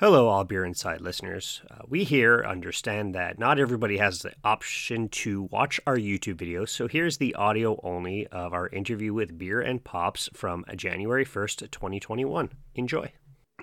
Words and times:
Hello, 0.00 0.28
all 0.28 0.44
Beer 0.44 0.64
Inside 0.64 1.00
listeners. 1.00 1.60
Uh, 1.68 1.82
we 1.88 2.04
here 2.04 2.44
understand 2.46 3.16
that 3.16 3.36
not 3.36 3.58
everybody 3.58 3.98
has 3.98 4.20
the 4.20 4.32
option 4.44 5.08
to 5.08 5.48
watch 5.50 5.80
our 5.88 5.96
YouTube 5.96 6.36
videos, 6.36 6.68
so 6.68 6.86
here's 6.86 7.16
the 7.18 7.34
audio 7.34 7.80
only 7.82 8.24
of 8.28 8.52
our 8.52 8.68
interview 8.68 9.12
with 9.12 9.36
Beer 9.36 9.60
and 9.60 9.82
Pops 9.82 10.30
from 10.32 10.64
January 10.76 11.24
1st, 11.24 11.72
2021. 11.72 12.48
Enjoy. 12.76 13.10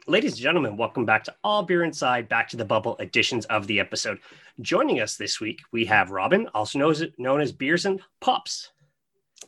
Ladies 0.08 0.34
and 0.34 0.42
gentlemen, 0.42 0.76
welcome 0.76 1.06
back 1.06 1.24
to 1.24 1.36
All 1.42 1.64
Beer 1.64 1.86
Inside, 1.86 2.28
back 2.28 2.50
to 2.50 2.58
the 2.58 2.66
bubble 2.66 2.98
editions 3.00 3.46
of 3.46 3.68
the 3.68 3.80
episode. 3.80 4.20
Joining 4.60 5.00
us 5.00 5.16
this 5.16 5.40
week, 5.40 5.62
we 5.72 5.86
have 5.86 6.12
Robyn, 6.12 6.50
also 6.54 6.80
known 6.80 6.92
as, 6.92 7.06
known 7.18 7.40
as 7.40 7.54
Beers 7.54 7.86
and 7.86 8.02
Pops. 8.20 8.72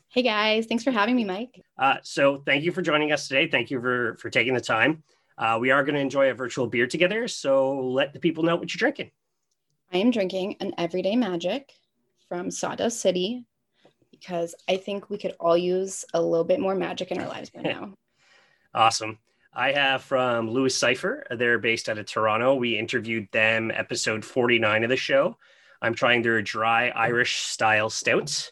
Hey 0.07 0.21
guys, 0.21 0.67
thanks 0.67 0.85
for 0.85 0.91
having 0.91 1.17
me, 1.17 1.25
Mike. 1.25 1.61
Uh, 1.77 1.97
so, 2.01 2.37
thank 2.45 2.63
you 2.63 2.71
for 2.71 2.81
joining 2.81 3.11
us 3.11 3.27
today. 3.27 3.49
Thank 3.49 3.71
you 3.71 3.81
for, 3.81 4.15
for 4.21 4.29
taking 4.29 4.53
the 4.53 4.61
time. 4.61 5.03
Uh, 5.37 5.57
we 5.59 5.71
are 5.71 5.83
going 5.83 5.95
to 5.95 6.01
enjoy 6.01 6.29
a 6.29 6.33
virtual 6.33 6.67
beer 6.67 6.87
together. 6.87 7.27
So 7.27 7.79
let 7.79 8.13
the 8.13 8.19
people 8.19 8.43
know 8.43 8.55
what 8.55 8.73
you're 8.73 8.79
drinking. 8.79 9.11
I 9.93 9.97
am 9.97 10.11
drinking 10.11 10.57
an 10.59 10.73
Everyday 10.77 11.15
Magic 11.15 11.71
from 12.27 12.51
Sawdust 12.51 12.99
City 12.99 13.45
because 14.11 14.55
I 14.67 14.77
think 14.77 15.09
we 15.09 15.17
could 15.17 15.35
all 15.39 15.57
use 15.57 16.03
a 16.13 16.21
little 16.21 16.43
bit 16.43 16.59
more 16.59 16.75
magic 16.75 17.11
in 17.11 17.19
our 17.19 17.27
lives 17.27 17.51
right 17.55 17.63
now. 17.63 17.93
awesome. 18.73 19.19
I 19.53 19.71
have 19.71 20.03
from 20.03 20.49
Louis 20.49 20.75
Cifer. 20.75 21.25
They're 21.31 21.59
based 21.59 21.89
out 21.89 21.97
of 21.97 22.05
Toronto. 22.05 22.55
We 22.55 22.77
interviewed 22.77 23.27
them 23.31 23.71
episode 23.73 24.25
49 24.25 24.83
of 24.83 24.89
the 24.89 24.97
show. 24.97 25.37
I'm 25.81 25.93
trying 25.93 26.21
their 26.21 26.41
dry 26.41 26.89
Irish 26.89 27.37
style 27.37 27.89
stouts. 27.89 28.51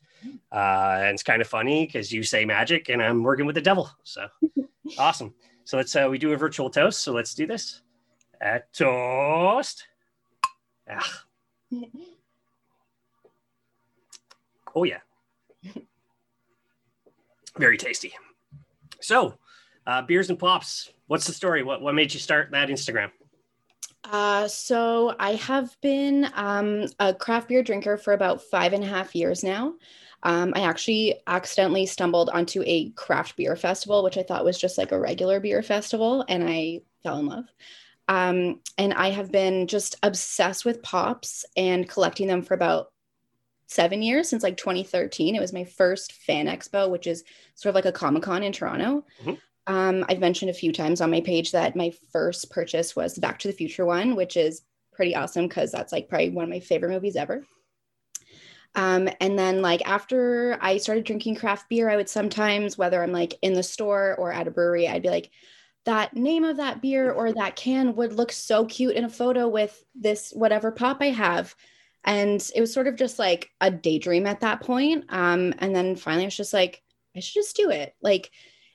Uh, 0.52 0.98
and 1.02 1.14
it's 1.14 1.24
kind 1.24 1.42
of 1.42 1.48
funny 1.48 1.86
because 1.86 2.12
you 2.12 2.24
say 2.24 2.46
magic 2.46 2.90
and 2.90 3.02
I'm 3.02 3.24
working 3.24 3.46
with 3.46 3.56
the 3.56 3.62
devil. 3.62 3.90
So 4.04 4.28
awesome. 4.98 5.34
So 5.66 5.78
let's 5.78 5.96
uh, 5.96 6.08
we 6.10 6.18
do 6.18 6.32
a 6.32 6.38
virtual 6.38 6.70
toast. 6.70 7.02
So 7.02 7.12
let's 7.12 7.34
do 7.34 7.46
this. 7.46 7.82
At 8.40 8.72
toast. 8.74 9.88
Ah. 10.90 11.24
Oh 14.76 14.84
yeah. 14.84 15.00
Very 17.58 17.78
tasty. 17.78 18.14
So, 19.00 19.36
uh, 19.88 20.02
beers 20.02 20.30
and 20.30 20.38
pops. 20.38 20.92
What's 21.08 21.26
the 21.26 21.34
story? 21.34 21.64
What 21.64 21.82
what 21.82 21.96
made 21.96 22.14
you 22.14 22.20
start 22.20 22.52
that 22.52 22.70
Instagram? 22.70 23.12
Uh, 24.04 24.48
so 24.48 25.16
I 25.20 25.34
have 25.36 25.76
been 25.82 26.30
um, 26.36 26.86
a 27.00 27.14
craft 27.14 27.48
beer 27.48 27.64
drinker 27.64 27.98
for 27.98 28.14
about 28.14 28.42
five 28.42 28.74
and 28.74 28.84
a 28.84 28.88
half 28.88 29.16
years 29.16 29.44
now. 29.44 29.74
Um, 30.26 30.54
I 30.56 30.62
actually 30.62 31.22
accidentally 31.28 31.86
stumbled 31.86 32.32
onto 32.32 32.64
a 32.66 32.90
craft 32.90 33.38
beer 33.38 33.56
festival, 33.56 34.04
which 34.04 34.18
I 34.18 34.24
thought 34.24 34.44
was 34.44 34.58
just 34.58 34.78
like 34.78 34.92
a 34.92 35.00
regular 35.00 35.40
beer 35.40 35.62
festival, 35.62 36.26
and 36.28 36.44
I 36.50 36.82
fell 37.04 37.20
in 37.20 37.28
love. 37.28 37.46
Um, 38.08 38.60
and 38.80 38.94
I 38.94 39.12
have 39.12 39.32
been 39.32 39.68
just 39.68 39.98
obsessed 40.02 40.66
with 40.66 40.82
pops 40.82 41.46
and 41.56 41.88
collecting 41.88 42.28
them 42.28 42.42
for 42.42 42.56
about 42.56 42.92
seven 43.68 44.02
years 44.02 44.28
since 44.28 44.42
like 44.42 44.58
2013. 44.58 45.36
It 45.36 45.40
was 45.40 45.54
my 45.54 45.64
first 45.64 46.14
fan 46.14 46.48
expo, 46.48 46.90
which 46.90 47.06
is 47.06 47.24
sort 47.54 47.70
of 47.70 47.76
like 47.76 47.86
a 47.86 47.92
Comic 47.92 48.24
Con 48.24 48.42
in 48.42 48.52
Toronto. 48.52 49.06
Mm-hmm. 49.22 49.74
Um, 49.74 50.06
I've 50.10 50.20
mentioned 50.20 50.50
a 50.50 50.56
few 50.56 50.72
times 50.72 51.02
on 51.02 51.12
my 51.12 51.22
page 51.22 51.52
that 51.52 51.76
my 51.76 51.92
first 52.12 52.50
purchase 52.50 52.96
was 52.96 53.14
the 53.14 53.22
Back 53.22 53.38
to 53.40 53.48
the 53.48 53.54
Future 53.54 53.86
one, 53.86 54.16
which 54.16 54.38
is 54.38 54.64
pretty 54.92 55.16
awesome 55.16 55.48
because 55.48 55.72
that's 55.72 55.92
like 55.92 56.10
probably 56.10 56.30
one 56.30 56.46
of 56.46 56.50
my 56.50 56.60
favorite 56.60 56.90
movies 56.90 57.16
ever. 57.16 57.44
Um, 58.76 59.10
and 59.22 59.40
then 59.40 59.62
like 59.62 59.88
after 59.88 60.58
I 60.62 60.78
started 60.78 61.06
drinking 61.06 61.36
craft 61.36 61.70
beer, 61.70 61.90
I 61.90 61.96
would 61.96 62.10
sometimes, 62.10 62.78
whether 62.78 63.02
I'm 63.02 63.12
like 63.12 63.36
in 63.42 63.54
the 63.54 63.64
store 63.64 64.16
or 64.18 64.32
at 64.32 64.48
a 64.48 64.52
brewery, 64.52 64.88
I'd 64.88 65.02
be 65.02 65.10
like, 65.10 65.32
that 65.86 66.16
name 66.16 66.44
of 66.44 66.58
that 66.58 66.82
beer 66.82 67.12
or 67.12 67.32
that 67.32 67.56
can 67.56 67.96
would 67.96 68.14
look 68.14 68.32
so 68.32 68.66
cute 68.66 68.96
in 68.96 69.06
a 69.06 69.10
photo 69.10 69.48
with 69.48 69.84
this 69.94 70.32
whatever 70.32 70.72
pop 70.72 70.98
I 71.00 71.12
have. 71.12 71.56
And 72.04 72.48
it 72.56 72.62
was 72.62 72.74
sort 72.74 72.88
of 72.88 72.96
just 72.96 73.20
like 73.20 73.50
a 73.62 73.70
daydream 73.70 74.26
at 74.26 74.42
that 74.42 74.62
point. 74.62 75.06
Um, 75.10 75.54
and 75.60 75.76
then 75.76 75.96
finally 75.96 76.24
I 76.24 76.28
was 76.28 76.38
just 76.38 76.54
like, 76.54 76.82
I 77.16 77.20
should 77.20 77.36
just 77.36 77.56
do 77.56 77.70
it. 77.70 77.96
Like 78.02 78.32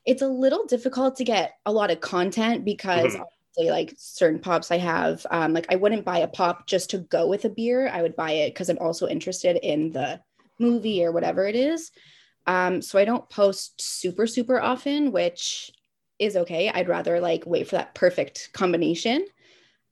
it's 0.07 0.23
a 0.23 0.29
little 0.29 0.67
difficult 0.67 1.17
to 1.17 1.25
get 1.25 1.55
a 1.67 1.73
lot 1.73 1.91
of 1.91 2.01
content 2.01 2.65
because 2.65 3.15
mm-hmm 3.15 3.23
like 3.59 3.95
certain 3.97 4.41
pops 4.41 4.71
I 4.71 4.79
have. 4.79 5.27
Um, 5.31 5.53
like 5.53 5.67
I 5.71 5.77
wouldn't 5.77 6.05
buy 6.05 6.19
a 6.19 6.29
pop 6.29 6.67
just 6.67 6.91
to 6.91 6.99
go 6.99 7.27
with 7.27 7.45
a 7.45 7.51
beer. 7.51 7.89
I 7.89 8.03
would 8.03 8.17
buy 8.17 8.33
it 8.33 8.55
because 8.55 8.69
I'm 8.69 8.79
also 8.79 9.09
interested 9.09 9.57
in 9.63 9.91
the 9.91 10.21
movie 10.59 11.05
or 11.05 11.13
whatever 11.13 11.47
it 11.47 11.57
is. 11.57 11.91
Um, 12.47 12.83
so 12.83 12.99
I 12.99 13.05
don't 13.05 13.29
post 13.29 13.81
super, 13.81 14.27
super 14.27 14.61
often, 14.61 15.13
which 15.13 15.71
is 16.19 16.37
okay. 16.37 16.71
I'd 16.71 16.89
rather 16.89 17.21
like 17.21 17.45
wait 17.47 17.69
for 17.69 17.77
that 17.77 17.95
perfect 17.95 18.51
combination. 18.53 19.27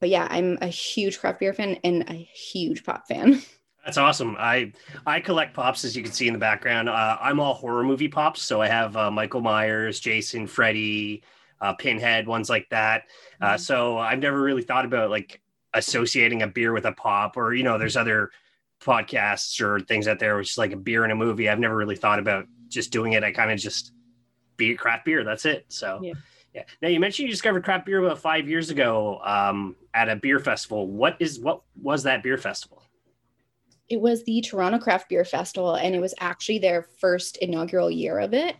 But 0.00 0.10
yeah, 0.10 0.28
I'm 0.30 0.58
a 0.60 0.68
huge 0.68 1.18
craft 1.18 1.40
beer 1.40 1.52
fan 1.52 1.78
and 1.84 2.08
a 2.08 2.14
huge 2.14 2.84
pop 2.84 3.08
fan. 3.08 3.42
That's 3.84 3.96
awesome. 3.96 4.36
I 4.38 4.72
I 5.06 5.20
collect 5.20 5.54
pops 5.54 5.84
as 5.84 5.96
you 5.96 6.02
can 6.02 6.12
see 6.12 6.26
in 6.26 6.34
the 6.34 6.38
background. 6.38 6.88
Uh, 6.90 7.16
I'm 7.20 7.40
all 7.40 7.54
horror 7.54 7.84
movie 7.84 8.08
pops, 8.08 8.42
so 8.42 8.60
I 8.60 8.68
have 8.68 8.96
uh, 8.96 9.10
Michael 9.10 9.40
Myers, 9.40 9.98
Jason, 9.98 10.46
Freddy, 10.46 11.22
uh, 11.60 11.74
Pinhead, 11.74 12.26
ones 12.26 12.48
like 12.48 12.68
that. 12.70 13.04
Uh, 13.40 13.46
mm-hmm. 13.46 13.56
So 13.58 13.98
I've 13.98 14.18
never 14.18 14.40
really 14.40 14.62
thought 14.62 14.84
about 14.84 15.10
like 15.10 15.40
associating 15.74 16.42
a 16.42 16.46
beer 16.46 16.72
with 16.72 16.86
a 16.86 16.92
pop, 16.92 17.36
or 17.36 17.54
you 17.54 17.62
know, 17.62 17.78
there's 17.78 17.96
other 17.96 18.30
podcasts 18.80 19.60
or 19.60 19.80
things 19.80 20.06
out 20.06 20.20
there 20.20 20.36
which 20.36 20.52
is 20.52 20.58
like 20.58 20.72
a 20.72 20.76
beer 20.76 21.04
in 21.04 21.10
a 21.10 21.16
movie. 21.16 21.48
I've 21.48 21.58
never 21.58 21.76
really 21.76 21.96
thought 21.96 22.18
about 22.18 22.46
just 22.68 22.92
doing 22.92 23.12
it. 23.12 23.24
I 23.24 23.32
kind 23.32 23.50
of 23.50 23.58
just 23.58 23.92
be 24.56 24.74
craft 24.74 25.04
beer. 25.04 25.24
That's 25.24 25.44
it. 25.44 25.66
So. 25.68 26.00
Yeah. 26.02 26.14
Yeah. 26.54 26.64
Now 26.80 26.88
you 26.88 26.98
mentioned 26.98 27.26
you 27.28 27.30
discovered 27.30 27.62
craft 27.62 27.84
beer 27.84 28.02
about 28.02 28.18
five 28.18 28.48
years 28.48 28.70
ago 28.70 29.20
um, 29.22 29.76
at 29.92 30.08
a 30.08 30.16
beer 30.16 30.38
festival. 30.38 30.88
What 30.88 31.16
is 31.20 31.38
what 31.38 31.60
was 31.80 32.02
that 32.04 32.22
beer 32.22 32.38
festival? 32.38 32.82
It 33.88 34.00
was 34.00 34.24
the 34.24 34.42
Toronto 34.42 34.78
Craft 34.78 35.08
Beer 35.08 35.24
Festival, 35.24 35.74
and 35.74 35.94
it 35.94 36.00
was 36.00 36.14
actually 36.20 36.58
their 36.58 36.82
first 36.82 37.38
inaugural 37.38 37.90
year 37.90 38.18
of 38.18 38.34
it. 38.34 38.56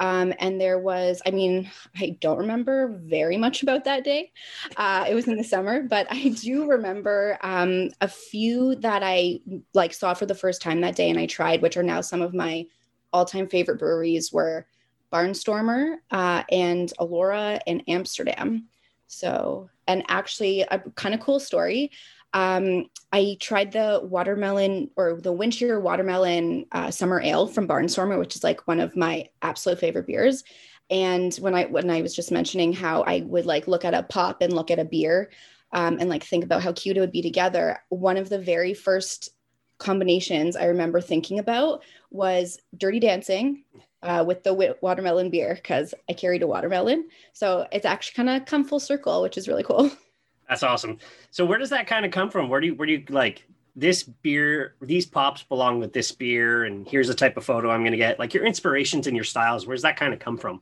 Um, 0.00 0.32
and 0.38 0.60
there 0.60 0.78
was, 0.78 1.20
I 1.26 1.30
mean, 1.30 1.70
I 1.96 2.16
don't 2.20 2.38
remember 2.38 2.98
very 3.04 3.36
much 3.36 3.62
about 3.62 3.84
that 3.84 4.02
day. 4.02 4.32
Uh, 4.76 5.04
it 5.08 5.14
was 5.14 5.28
in 5.28 5.36
the 5.36 5.44
summer, 5.44 5.82
but 5.82 6.06
I 6.10 6.30
do 6.30 6.66
remember 6.66 7.38
um, 7.42 7.90
a 8.00 8.08
few 8.08 8.74
that 8.76 9.02
I 9.04 9.40
like 9.74 9.92
saw 9.92 10.14
for 10.14 10.26
the 10.26 10.34
first 10.34 10.62
time 10.62 10.80
that 10.80 10.96
day 10.96 11.10
and 11.10 11.18
I 11.18 11.26
tried, 11.26 11.60
which 11.60 11.76
are 11.76 11.82
now 11.82 12.00
some 12.00 12.22
of 12.22 12.34
my 12.34 12.66
all-time 13.12 13.46
favorite 13.46 13.78
breweries 13.78 14.32
were 14.32 14.66
Barnstormer 15.12 15.96
uh, 16.10 16.44
and 16.50 16.92
Elora 16.98 17.60
and 17.66 17.82
Amsterdam. 17.86 18.68
So, 19.06 19.68
and 19.86 20.04
actually 20.08 20.62
a 20.62 20.78
kind 20.94 21.14
of 21.14 21.20
cool 21.20 21.40
story 21.40 21.90
um, 22.32 22.86
I 23.12 23.36
tried 23.40 23.72
the 23.72 24.00
watermelon 24.02 24.90
or 24.96 25.20
the 25.20 25.32
wind 25.32 25.54
shear 25.54 25.80
watermelon 25.80 26.66
uh, 26.72 26.90
summer 26.90 27.20
ale 27.20 27.46
from 27.46 27.66
Barnstormer, 27.66 28.18
which 28.18 28.36
is 28.36 28.44
like 28.44 28.66
one 28.68 28.80
of 28.80 28.96
my 28.96 29.26
absolute 29.42 29.80
favorite 29.80 30.06
beers. 30.06 30.44
And 30.90 31.34
when 31.36 31.54
I 31.54 31.66
when 31.66 31.90
I 31.90 32.02
was 32.02 32.14
just 32.14 32.32
mentioning 32.32 32.72
how 32.72 33.02
I 33.02 33.20
would 33.20 33.46
like 33.46 33.68
look 33.68 33.84
at 33.84 33.94
a 33.94 34.02
pop 34.02 34.42
and 34.42 34.52
look 34.52 34.70
at 34.70 34.78
a 34.78 34.84
beer 34.84 35.30
um, 35.72 35.98
and 36.00 36.08
like 36.08 36.24
think 36.24 36.44
about 36.44 36.62
how 36.62 36.72
cute 36.72 36.96
it 36.96 37.00
would 37.00 37.12
be 37.12 37.22
together, 37.22 37.78
one 37.88 38.16
of 38.16 38.28
the 38.28 38.38
very 38.38 38.74
first 38.74 39.30
combinations 39.78 40.56
I 40.56 40.66
remember 40.66 41.00
thinking 41.00 41.38
about 41.38 41.82
was 42.10 42.58
Dirty 42.76 43.00
Dancing 43.00 43.64
uh, 44.02 44.24
with 44.26 44.42
the 44.44 44.76
watermelon 44.80 45.30
beer 45.30 45.54
because 45.54 45.94
I 46.08 46.12
carried 46.12 46.42
a 46.42 46.46
watermelon. 46.46 47.08
So 47.32 47.66
it's 47.72 47.86
actually 47.86 48.24
kind 48.24 48.42
of 48.42 48.46
come 48.46 48.64
full 48.64 48.80
circle, 48.80 49.22
which 49.22 49.38
is 49.38 49.48
really 49.48 49.64
cool. 49.64 49.90
That's 50.50 50.64
awesome. 50.64 50.98
So 51.30 51.46
where 51.46 51.58
does 51.58 51.70
that 51.70 51.86
kind 51.86 52.04
of 52.04 52.10
come 52.10 52.28
from? 52.28 52.48
Where 52.48 52.60
do 52.60 52.66
you 52.66 52.74
where 52.74 52.84
do 52.84 52.92
you 52.92 53.04
like 53.08 53.46
this 53.76 54.02
beer? 54.02 54.74
These 54.82 55.06
pops 55.06 55.44
belong 55.44 55.78
with 55.78 55.92
this 55.92 56.10
beer, 56.10 56.64
and 56.64 56.86
here's 56.88 57.06
the 57.06 57.14
type 57.14 57.36
of 57.36 57.44
photo 57.44 57.70
I'm 57.70 57.82
going 57.82 57.92
to 57.92 57.96
get. 57.96 58.18
Like 58.18 58.34
your 58.34 58.44
inspirations 58.44 59.06
and 59.06 59.16
your 59.16 59.24
styles. 59.24 59.64
Where's 59.64 59.82
that 59.82 59.96
kind 59.96 60.12
of 60.12 60.18
come 60.18 60.36
from? 60.36 60.60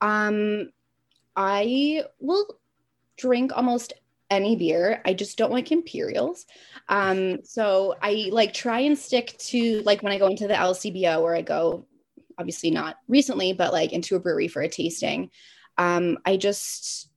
Um, 0.00 0.72
I 1.36 2.02
will 2.18 2.44
drink 3.16 3.56
almost 3.56 3.92
any 4.30 4.56
beer. 4.56 5.00
I 5.04 5.14
just 5.14 5.38
don't 5.38 5.52
like 5.52 5.70
imperials. 5.70 6.44
Um, 6.88 7.44
so 7.44 7.94
I 8.02 8.30
like 8.32 8.52
try 8.52 8.80
and 8.80 8.98
stick 8.98 9.36
to 9.38 9.82
like 9.82 10.02
when 10.02 10.12
I 10.12 10.18
go 10.18 10.26
into 10.26 10.48
the 10.48 10.54
LCBO 10.54 11.20
or 11.20 11.36
I 11.36 11.42
go, 11.42 11.86
obviously 12.36 12.72
not 12.72 12.96
recently, 13.06 13.52
but 13.52 13.72
like 13.72 13.92
into 13.92 14.16
a 14.16 14.20
brewery 14.20 14.48
for 14.48 14.60
a 14.60 14.68
tasting. 14.68 15.30
Um, 15.78 16.18
I 16.26 16.36
just 16.36 17.11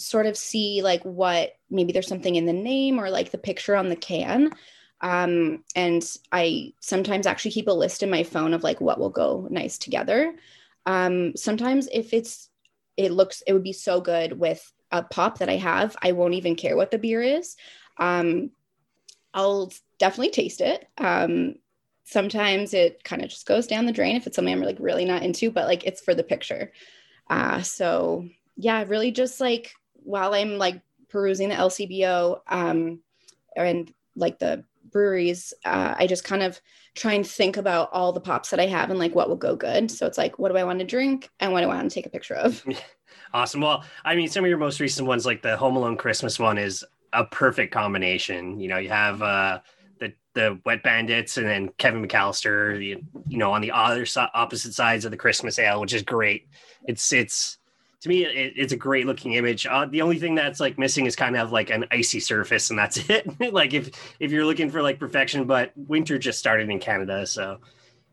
sort 0.00 0.26
of 0.26 0.36
see 0.36 0.82
like 0.82 1.02
what 1.04 1.52
maybe 1.70 1.92
there's 1.92 2.08
something 2.08 2.36
in 2.36 2.46
the 2.46 2.52
name 2.52 2.98
or 2.98 3.10
like 3.10 3.30
the 3.30 3.38
picture 3.38 3.76
on 3.76 3.88
the 3.88 3.96
can. 3.96 4.52
Um, 5.00 5.64
and 5.74 6.04
I 6.30 6.74
sometimes 6.80 7.26
actually 7.26 7.52
keep 7.52 7.68
a 7.68 7.72
list 7.72 8.02
in 8.02 8.10
my 8.10 8.22
phone 8.22 8.52
of 8.52 8.62
like 8.62 8.80
what 8.80 8.98
will 8.98 9.10
go 9.10 9.46
nice 9.50 9.78
together. 9.78 10.34
Um, 10.86 11.36
sometimes 11.36 11.88
if 11.92 12.12
it's 12.12 12.48
it 12.96 13.12
looks 13.12 13.42
it 13.46 13.52
would 13.52 13.62
be 13.62 13.72
so 13.72 14.00
good 14.00 14.38
with 14.38 14.72
a 14.90 15.02
pop 15.02 15.38
that 15.38 15.48
I 15.48 15.56
have, 15.56 15.96
I 16.02 16.12
won't 16.12 16.34
even 16.34 16.56
care 16.56 16.76
what 16.76 16.90
the 16.90 16.98
beer 16.98 17.22
is. 17.22 17.56
Um, 17.96 18.50
I'll 19.32 19.72
definitely 19.98 20.30
taste 20.30 20.60
it. 20.60 20.86
Um, 20.98 21.54
sometimes 22.04 22.74
it 22.74 23.04
kind 23.04 23.22
of 23.22 23.30
just 23.30 23.46
goes 23.46 23.66
down 23.66 23.86
the 23.86 23.92
drain 23.92 24.16
if 24.16 24.26
it's 24.26 24.34
something 24.34 24.52
I'm 24.52 24.62
like 24.62 24.78
really 24.80 25.04
not 25.04 25.22
into, 25.22 25.50
but 25.50 25.66
like 25.66 25.84
it's 25.84 26.00
for 26.00 26.14
the 26.14 26.24
picture. 26.24 26.72
Uh, 27.28 27.62
so 27.62 28.26
yeah, 28.56 28.84
really 28.86 29.12
just 29.12 29.40
like 29.40 29.72
while 30.10 30.34
I'm 30.34 30.58
like 30.58 30.80
perusing 31.08 31.48
the 31.48 31.54
LCBO 31.54 32.40
um, 32.48 33.00
and 33.56 33.92
like 34.16 34.38
the 34.38 34.64
breweries, 34.90 35.54
uh, 35.64 35.94
I 35.96 36.06
just 36.06 36.24
kind 36.24 36.42
of 36.42 36.60
try 36.94 37.12
and 37.12 37.26
think 37.26 37.56
about 37.56 37.90
all 37.92 38.12
the 38.12 38.20
pops 38.20 38.50
that 38.50 38.60
I 38.60 38.66
have 38.66 38.90
and 38.90 38.98
like 38.98 39.14
what 39.14 39.28
will 39.28 39.36
go 39.36 39.56
good. 39.56 39.90
So 39.90 40.06
it's 40.06 40.18
like, 40.18 40.38
what 40.38 40.50
do 40.50 40.58
I 40.58 40.64
want 40.64 40.80
to 40.80 40.84
drink 40.84 41.30
and 41.38 41.52
what 41.52 41.60
do 41.60 41.70
I 41.70 41.74
want 41.74 41.90
to 41.90 41.94
take 41.94 42.06
a 42.06 42.10
picture 42.10 42.34
of? 42.34 42.64
Awesome. 43.32 43.60
Well, 43.60 43.84
I 44.04 44.16
mean, 44.16 44.28
some 44.28 44.44
of 44.44 44.48
your 44.48 44.58
most 44.58 44.80
recent 44.80 45.06
ones, 45.06 45.24
like 45.24 45.42
the 45.42 45.56
Home 45.56 45.76
Alone 45.76 45.96
Christmas 45.96 46.38
one, 46.38 46.58
is 46.58 46.84
a 47.12 47.24
perfect 47.24 47.72
combination. 47.72 48.58
You 48.58 48.68
know, 48.68 48.78
you 48.78 48.88
have 48.88 49.22
uh, 49.22 49.60
the 50.00 50.12
the 50.34 50.58
Wet 50.64 50.82
Bandits 50.82 51.36
and 51.36 51.46
then 51.46 51.70
Kevin 51.78 52.06
McAllister. 52.06 52.84
You, 52.84 53.02
you 53.28 53.38
know, 53.38 53.52
on 53.52 53.60
the 53.60 53.70
other 53.70 54.04
so- 54.04 54.28
opposite 54.34 54.74
sides 54.74 55.04
of 55.04 55.12
the 55.12 55.16
Christmas 55.16 55.58
ale, 55.58 55.80
which 55.80 55.94
is 55.94 56.02
great. 56.02 56.48
It's 56.88 57.12
it's 57.12 57.58
to 58.00 58.08
me, 58.08 58.24
it, 58.24 58.54
it's 58.56 58.72
a 58.72 58.76
great 58.76 59.06
looking 59.06 59.34
image. 59.34 59.66
Uh, 59.66 59.86
the 59.86 60.02
only 60.02 60.18
thing 60.18 60.34
that's 60.34 60.58
like 60.60 60.78
missing 60.78 61.06
is 61.06 61.14
kind 61.14 61.36
of 61.36 61.52
like 61.52 61.70
an 61.70 61.84
icy 61.90 62.20
surface, 62.20 62.70
and 62.70 62.78
that's 62.78 62.96
it. 63.10 63.52
like 63.52 63.74
if 63.74 63.90
if 64.20 64.30
you're 64.32 64.44
looking 64.46 64.70
for 64.70 64.82
like 64.82 64.98
perfection, 64.98 65.44
but 65.44 65.72
winter 65.76 66.18
just 66.18 66.38
started 66.38 66.70
in 66.70 66.78
Canada, 66.78 67.26
so 67.26 67.58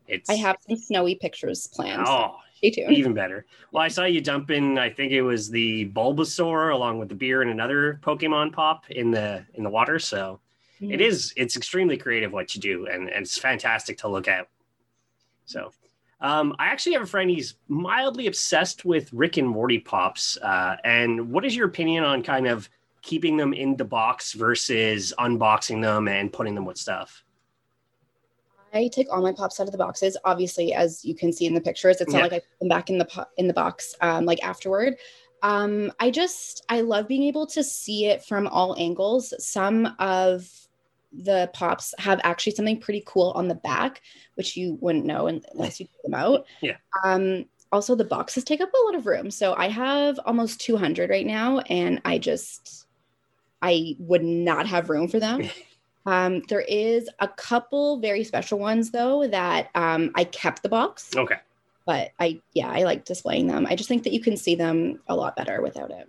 it's. 0.06 0.28
I 0.28 0.34
have 0.34 0.56
some 0.66 0.76
snowy 0.76 1.14
pictures 1.16 1.66
planned. 1.68 2.04
Oh, 2.06 2.36
Stay 2.56 2.70
tuned. 2.70 2.92
even 2.92 3.14
better. 3.14 3.46
Well, 3.72 3.82
I 3.82 3.88
saw 3.88 4.04
you 4.04 4.20
dump 4.20 4.50
in. 4.50 4.78
I 4.78 4.90
think 4.90 5.12
it 5.12 5.22
was 5.22 5.48
the 5.50 5.88
Bulbasaur 5.90 6.72
along 6.74 6.98
with 6.98 7.08
the 7.08 7.14
beer 7.14 7.40
and 7.42 7.50
another 7.50 7.98
Pokemon 8.02 8.52
pop 8.52 8.90
in 8.90 9.10
the 9.10 9.44
in 9.54 9.62
the 9.64 9.70
water. 9.70 9.98
So 9.98 10.40
Mhm. 10.82 10.92
it 10.94 11.00
is. 11.00 11.32
It's 11.36 11.56
extremely 11.56 11.96
creative 11.96 12.32
what 12.32 12.54
you 12.54 12.60
do, 12.60 12.86
and, 12.86 13.08
and 13.08 13.22
it's 13.24 13.38
fantastic 13.38 13.98
to 13.98 14.08
look 14.08 14.28
at. 14.28 14.48
So. 15.46 15.72
Um, 16.20 16.54
I 16.58 16.66
actually 16.66 16.94
have 16.94 17.02
a 17.02 17.06
friend. 17.06 17.30
He's 17.30 17.54
mildly 17.68 18.26
obsessed 18.26 18.84
with 18.84 19.12
Rick 19.12 19.36
and 19.36 19.48
Morty 19.48 19.78
pops. 19.78 20.36
Uh, 20.38 20.76
and 20.84 21.30
what 21.30 21.44
is 21.44 21.54
your 21.54 21.66
opinion 21.68 22.04
on 22.04 22.22
kind 22.22 22.46
of 22.46 22.68
keeping 23.02 23.36
them 23.36 23.52
in 23.52 23.76
the 23.76 23.84
box 23.84 24.32
versus 24.32 25.14
unboxing 25.18 25.80
them 25.80 26.08
and 26.08 26.32
putting 26.32 26.54
them 26.54 26.64
with 26.64 26.76
stuff? 26.76 27.22
I 28.74 28.88
take 28.88 29.06
all 29.10 29.22
my 29.22 29.32
pops 29.32 29.60
out 29.60 29.66
of 29.66 29.72
the 29.72 29.78
boxes. 29.78 30.16
Obviously, 30.24 30.74
as 30.74 31.04
you 31.04 31.14
can 31.14 31.32
see 31.32 31.46
in 31.46 31.54
the 31.54 31.60
pictures, 31.60 32.00
it's 32.00 32.12
Yeah. 32.12 32.20
not 32.20 32.32
like 32.32 32.42
I 32.42 32.44
put 32.44 32.58
them 32.58 32.68
back 32.68 32.90
in 32.90 32.98
the 32.98 33.04
po- 33.06 33.24
in 33.36 33.46
the 33.46 33.54
box 33.54 33.94
um, 34.00 34.24
like 34.24 34.42
afterward. 34.42 34.96
Um, 35.42 35.92
I 36.00 36.10
just 36.10 36.64
I 36.68 36.80
love 36.80 37.06
being 37.08 37.22
able 37.22 37.46
to 37.46 37.62
see 37.62 38.06
it 38.06 38.24
from 38.24 38.46
all 38.48 38.76
angles. 38.78 39.32
Some 39.38 39.94
of 39.98 40.50
the 41.12 41.50
pops 41.54 41.94
have 41.98 42.20
actually 42.24 42.52
something 42.52 42.80
pretty 42.80 43.02
cool 43.06 43.32
on 43.34 43.48
the 43.48 43.54
back, 43.54 44.02
which 44.34 44.56
you 44.56 44.78
wouldn't 44.80 45.06
know 45.06 45.26
unless 45.26 45.80
you 45.80 45.86
put 45.86 46.02
them 46.02 46.14
out. 46.14 46.46
Yeah. 46.60 46.76
Um, 47.04 47.46
also, 47.70 47.94
the 47.94 48.04
boxes 48.04 48.44
take 48.44 48.60
up 48.60 48.72
a 48.72 48.84
lot 48.86 48.94
of 48.94 49.06
room. 49.06 49.30
So 49.30 49.54
I 49.54 49.68
have 49.68 50.18
almost 50.24 50.60
200 50.60 51.10
right 51.10 51.26
now, 51.26 51.58
and 51.60 52.00
I 52.04 52.18
just 52.18 52.86
I 53.60 53.96
would 53.98 54.22
not 54.22 54.66
have 54.66 54.90
room 54.90 55.08
for 55.08 55.20
them. 55.20 55.48
Um, 56.06 56.40
there 56.48 56.62
is 56.62 57.06
a 57.18 57.28
couple 57.28 58.00
very 58.00 58.24
special 58.24 58.58
ones 58.58 58.90
though 58.92 59.28
that 59.28 59.68
um, 59.74 60.10
I 60.14 60.24
kept 60.24 60.62
the 60.62 60.70
box, 60.70 61.14
Okay. 61.14 61.36
but 61.84 62.12
I 62.18 62.40
yeah 62.54 62.70
I 62.70 62.84
like 62.84 63.04
displaying 63.04 63.46
them. 63.46 63.66
I 63.68 63.76
just 63.76 63.90
think 63.90 64.04
that 64.04 64.14
you 64.14 64.20
can 64.20 64.34
see 64.34 64.54
them 64.54 65.00
a 65.08 65.14
lot 65.14 65.36
better 65.36 65.60
without 65.60 65.90
it. 65.90 66.08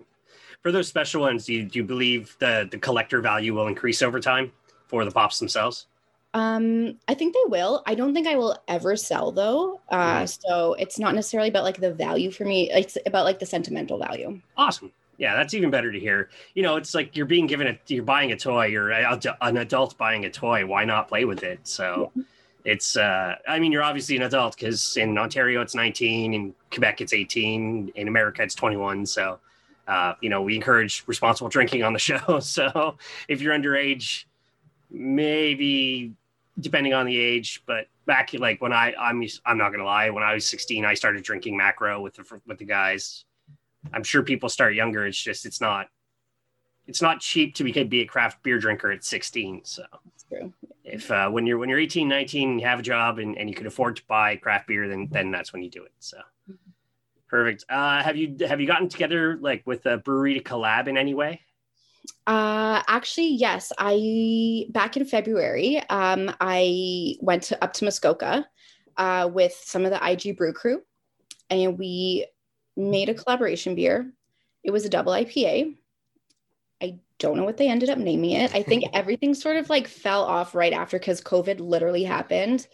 For 0.61 0.71
those 0.71 0.87
special 0.87 1.21
ones, 1.21 1.47
do 1.47 1.53
you, 1.53 1.65
do 1.65 1.79
you 1.79 1.83
believe 1.83 2.37
the, 2.39 2.69
the 2.71 2.77
collector 2.77 3.19
value 3.19 3.53
will 3.53 3.67
increase 3.67 4.01
over 4.01 4.21
time 4.21 4.53
for 4.89 5.05
the 5.05 5.11
pops 5.11 5.39
themselves? 5.39 5.87
Um, 6.33 6.99
I 7.07 7.13
think 7.15 7.33
they 7.33 7.43
will. 7.47 7.81
I 7.87 7.95
don't 7.95 8.13
think 8.13 8.27
I 8.27 8.35
will 8.35 8.55
ever 8.67 8.95
sell 8.95 9.31
though. 9.31 9.81
Uh, 9.89 10.21
Mhm. 10.23 10.41
so 10.47 10.73
it's 10.75 10.99
not 10.99 11.15
necessarily 11.15 11.49
about 11.49 11.63
like 11.63 11.77
the 11.79 11.91
value 11.93 12.29
for 12.29 12.45
me. 12.45 12.69
It's 12.71 12.97
about 13.05 13.25
like 13.25 13.39
the 13.39 13.45
sentimental 13.47 13.97
value. 13.97 14.39
Awesome. 14.57 14.91
Yeah, 15.17 15.35
that's 15.35 15.53
even 15.53 15.69
better 15.71 15.91
to 15.91 15.99
hear. 15.99 16.29
You 16.53 16.63
know, 16.63 16.75
it's 16.77 16.93
like 16.93 17.17
you're 17.17 17.25
being 17.25 17.47
given 17.47 17.67
a, 17.67 17.79
you're 17.87 18.03
buying 18.03 18.31
a 18.31 18.37
toy. 18.37 18.67
You're 18.67 18.91
an 18.91 19.57
adult 19.57 19.97
buying 19.97 20.25
a 20.25 20.29
toy. 20.29 20.65
Why 20.65 20.85
not 20.85 21.07
play 21.07 21.25
with 21.25 21.43
it? 21.43 21.59
So, 21.63 22.11
it's. 22.63 22.95
uh 22.95 23.35
I 23.47 23.59
mean, 23.59 23.71
you're 23.71 23.83
obviously 23.83 24.15
an 24.15 24.21
adult 24.21 24.55
because 24.55 24.97
in 24.97 25.17
Ontario 25.17 25.61
it's 25.61 25.75
19, 25.75 26.33
in 26.33 26.53
Quebec 26.71 27.01
it's 27.01 27.11
18, 27.13 27.91
in 27.95 28.07
America 28.07 28.43
it's 28.43 28.55
21. 28.55 29.05
So, 29.07 29.39
uh, 29.87 30.13
you 30.21 30.29
know, 30.29 30.41
we 30.43 30.55
encourage 30.55 31.03
responsible 31.07 31.49
drinking 31.49 31.83
on 31.83 31.91
the 31.93 31.99
show. 32.09 32.39
So, 32.39 32.95
if 33.27 33.41
you're 33.41 33.53
underage, 33.53 34.25
maybe 34.89 36.13
depending 36.59 36.93
on 36.93 37.05
the 37.05 37.17
age, 37.17 37.63
but 37.65 37.87
back 38.05 38.33
like 38.33 38.61
when 38.61 38.73
I 38.73 38.93
I'm 38.99 39.23
I'm 39.45 39.57
not 39.57 39.71
gonna 39.71 39.85
lie, 39.85 40.09
when 40.09 40.23
I 40.23 40.33
was 40.33 40.47
16, 40.47 40.85
I 40.85 40.93
started 40.93 41.23
drinking 41.23 41.55
macro 41.55 42.01
with 42.01 42.15
the 42.15 42.41
with 42.45 42.57
the 42.57 42.65
guys. 42.65 43.25
I'm 43.93 44.03
sure 44.03 44.23
people 44.23 44.49
start 44.49 44.73
younger. 44.73 45.05
It's 45.05 45.21
just 45.21 45.45
it's 45.45 45.61
not 45.61 45.87
it's 46.87 47.01
not 47.01 47.21
cheap 47.21 47.53
to 47.55 47.63
be, 47.63 47.83
be 47.83 48.01
a 48.01 48.05
craft 48.05 48.41
beer 48.41 48.57
drinker 48.57 48.91
at 48.91 49.03
16. 49.03 49.61
So 49.63 49.83
true. 50.27 50.51
if 50.83 51.09
uh, 51.11 51.29
when 51.29 51.45
you're 51.45 51.59
when 51.59 51.69
you're 51.69 51.79
18, 51.79 52.07
19, 52.07 52.59
you 52.59 52.65
have 52.65 52.79
a 52.79 52.83
job 52.83 53.19
and, 53.19 53.37
and 53.37 53.47
you 53.47 53.55
can 53.55 53.67
afford 53.67 53.95
to 53.97 54.03
buy 54.07 54.35
craft 54.35 54.67
beer, 54.67 54.87
then 54.87 55.07
then 55.11 55.31
that's 55.31 55.53
when 55.53 55.61
you 55.61 55.69
do 55.69 55.83
it. 55.83 55.93
So 55.99 56.17
perfect. 57.27 57.63
Uh, 57.69 58.01
have 58.03 58.17
you 58.17 58.35
have 58.47 58.59
you 58.59 58.67
gotten 58.67 58.89
together 58.89 59.37
like 59.37 59.65
with 59.65 59.85
a 59.85 59.97
brewery 59.97 60.33
to 60.33 60.43
collab 60.43 60.87
in 60.87 60.97
any 60.97 61.13
way? 61.13 61.41
Uh, 62.27 62.81
actually, 62.87 63.29
yes. 63.29 63.71
I 63.77 64.65
back 64.69 64.97
in 64.97 65.05
February, 65.05 65.81
um, 65.89 66.31
I 66.39 67.15
went 67.21 67.43
to, 67.43 67.63
up 67.63 67.73
to 67.73 67.85
Muskoka 67.85 68.47
uh, 68.97 69.29
with 69.31 69.53
some 69.53 69.85
of 69.85 69.91
the 69.91 70.11
IG 70.11 70.37
Brew 70.37 70.53
crew, 70.53 70.81
and 71.49 71.77
we 71.77 72.27
made 72.77 73.09
a 73.09 73.13
collaboration 73.13 73.75
beer. 73.75 74.11
It 74.63 74.71
was 74.71 74.85
a 74.85 74.89
double 74.89 75.13
IPA. 75.13 75.75
I 76.81 76.99
don't 77.17 77.37
know 77.37 77.43
what 77.43 77.57
they 77.57 77.69
ended 77.69 77.89
up 77.89 77.97
naming 77.97 78.31
it. 78.31 78.53
I 78.53 78.63
think 78.63 78.85
everything 78.93 79.33
sort 79.33 79.57
of 79.57 79.69
like 79.69 79.87
fell 79.87 80.23
off 80.23 80.55
right 80.55 80.73
after 80.73 80.99
because 80.99 81.21
COVID 81.21 81.59
literally 81.59 82.03
happened. 82.03 82.67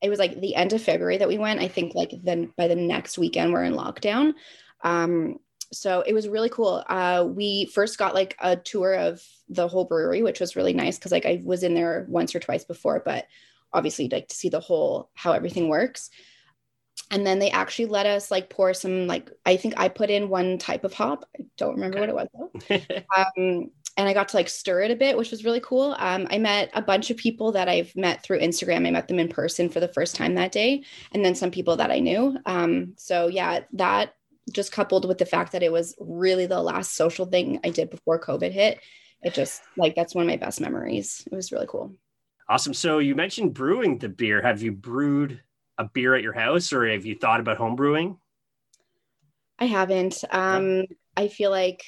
It 0.00 0.08
was 0.08 0.18
like 0.18 0.40
the 0.40 0.56
end 0.56 0.72
of 0.72 0.82
February 0.82 1.18
that 1.18 1.28
we 1.28 1.38
went. 1.38 1.60
I 1.60 1.68
think 1.68 1.94
like 1.94 2.12
then 2.22 2.52
by 2.56 2.66
the 2.66 2.76
next 2.76 3.18
weekend 3.18 3.52
we're 3.52 3.64
in 3.64 3.74
lockdown. 3.74 4.34
Um, 4.82 5.38
so 5.72 6.02
it 6.06 6.12
was 6.12 6.28
really 6.28 6.48
cool. 6.50 6.84
Uh, 6.88 7.26
we 7.28 7.66
first 7.66 7.98
got 7.98 8.14
like 8.14 8.36
a 8.40 8.56
tour 8.56 8.94
of 8.94 9.22
the 9.48 9.66
whole 9.68 9.84
brewery, 9.84 10.22
which 10.22 10.40
was 10.40 10.56
really 10.56 10.74
nice 10.74 10.98
because 10.98 11.12
like 11.12 11.26
I 11.26 11.40
was 11.44 11.62
in 11.62 11.74
there 11.74 12.06
once 12.08 12.34
or 12.34 12.40
twice 12.40 12.64
before, 12.64 13.02
but 13.04 13.26
obviously 13.72 14.08
like 14.10 14.28
to 14.28 14.34
see 14.36 14.48
the 14.50 14.60
whole 14.60 15.10
how 15.14 15.32
everything 15.32 15.68
works. 15.68 16.10
And 17.10 17.26
then 17.26 17.38
they 17.38 17.50
actually 17.50 17.86
let 17.86 18.06
us 18.06 18.30
like 18.30 18.48
pour 18.50 18.72
some 18.74 19.06
like 19.06 19.30
I 19.44 19.56
think 19.56 19.74
I 19.76 19.88
put 19.88 20.10
in 20.10 20.28
one 20.28 20.58
type 20.58 20.84
of 20.84 20.92
hop. 20.94 21.24
I 21.38 21.44
don't 21.58 21.74
remember 21.74 21.98
Okay. 21.98 22.12
what 22.12 22.28
it 22.28 22.28
was 22.34 22.50
though. 22.68 22.80
Um, 23.16 23.70
and 23.98 24.08
I 24.08 24.14
got 24.14 24.28
to 24.30 24.36
like 24.38 24.48
stir 24.48 24.80
it 24.82 24.90
a 24.90 24.96
bit, 24.96 25.18
which 25.18 25.30
was 25.30 25.44
really 25.44 25.60
cool. 25.60 25.94
Um, 25.98 26.26
I 26.30 26.38
met 26.38 26.70
a 26.72 26.80
bunch 26.80 27.10
of 27.10 27.18
people 27.18 27.52
that 27.52 27.68
I've 27.68 27.94
met 27.94 28.22
through 28.22 28.40
Instagram. 28.40 28.86
I 28.86 28.90
met 28.90 29.06
them 29.06 29.18
in 29.18 29.28
person 29.28 29.68
for 29.68 29.80
the 29.80 29.88
first 29.88 30.14
time 30.14 30.34
that 30.36 30.50
day, 30.52 30.84
and 31.12 31.22
then 31.22 31.34
some 31.34 31.50
people 31.50 31.76
that 31.76 31.90
I 31.90 31.98
knew. 31.98 32.38
Um, 32.46 32.94
so 32.96 33.26
yeah, 33.26 33.60
that 33.74 34.14
just 34.50 34.72
coupled 34.72 35.06
with 35.06 35.18
the 35.18 35.26
fact 35.26 35.52
that 35.52 35.62
it 35.62 35.70
was 35.70 35.94
really 36.00 36.46
the 36.46 36.62
last 36.62 36.96
social 36.96 37.26
thing 37.26 37.60
I 37.64 37.70
did 37.70 37.90
before 37.90 38.20
COVID 38.20 38.50
hit, 38.50 38.80
it 39.22 39.34
just 39.34 39.62
like 39.76 39.94
that's 39.94 40.14
one 40.14 40.24
of 40.24 40.28
my 40.28 40.36
best 40.36 40.60
memories. 40.60 41.26
It 41.30 41.34
was 41.34 41.52
really 41.52 41.68
cool. 41.68 41.94
awesome. 42.48 42.74
So 42.74 42.98
you 42.98 43.14
mentioned 43.14 43.54
brewing 43.54 43.98
the 43.98 44.08
beer. 44.08 44.42
Have 44.42 44.62
you 44.62 44.72
brewed 44.72 45.40
a 45.78 45.84
beer 45.84 46.14
at 46.14 46.22
your 46.22 46.32
house, 46.32 46.72
or 46.72 46.86
have 46.88 47.06
you 47.06 47.14
thought 47.14 47.40
about 47.40 47.56
home 47.56 47.76
brewing? 47.76 48.18
I 49.58 49.66
haven't. 49.66 50.24
Um, 50.30 50.84
I 51.16 51.28
feel 51.28 51.50
like 51.50 51.84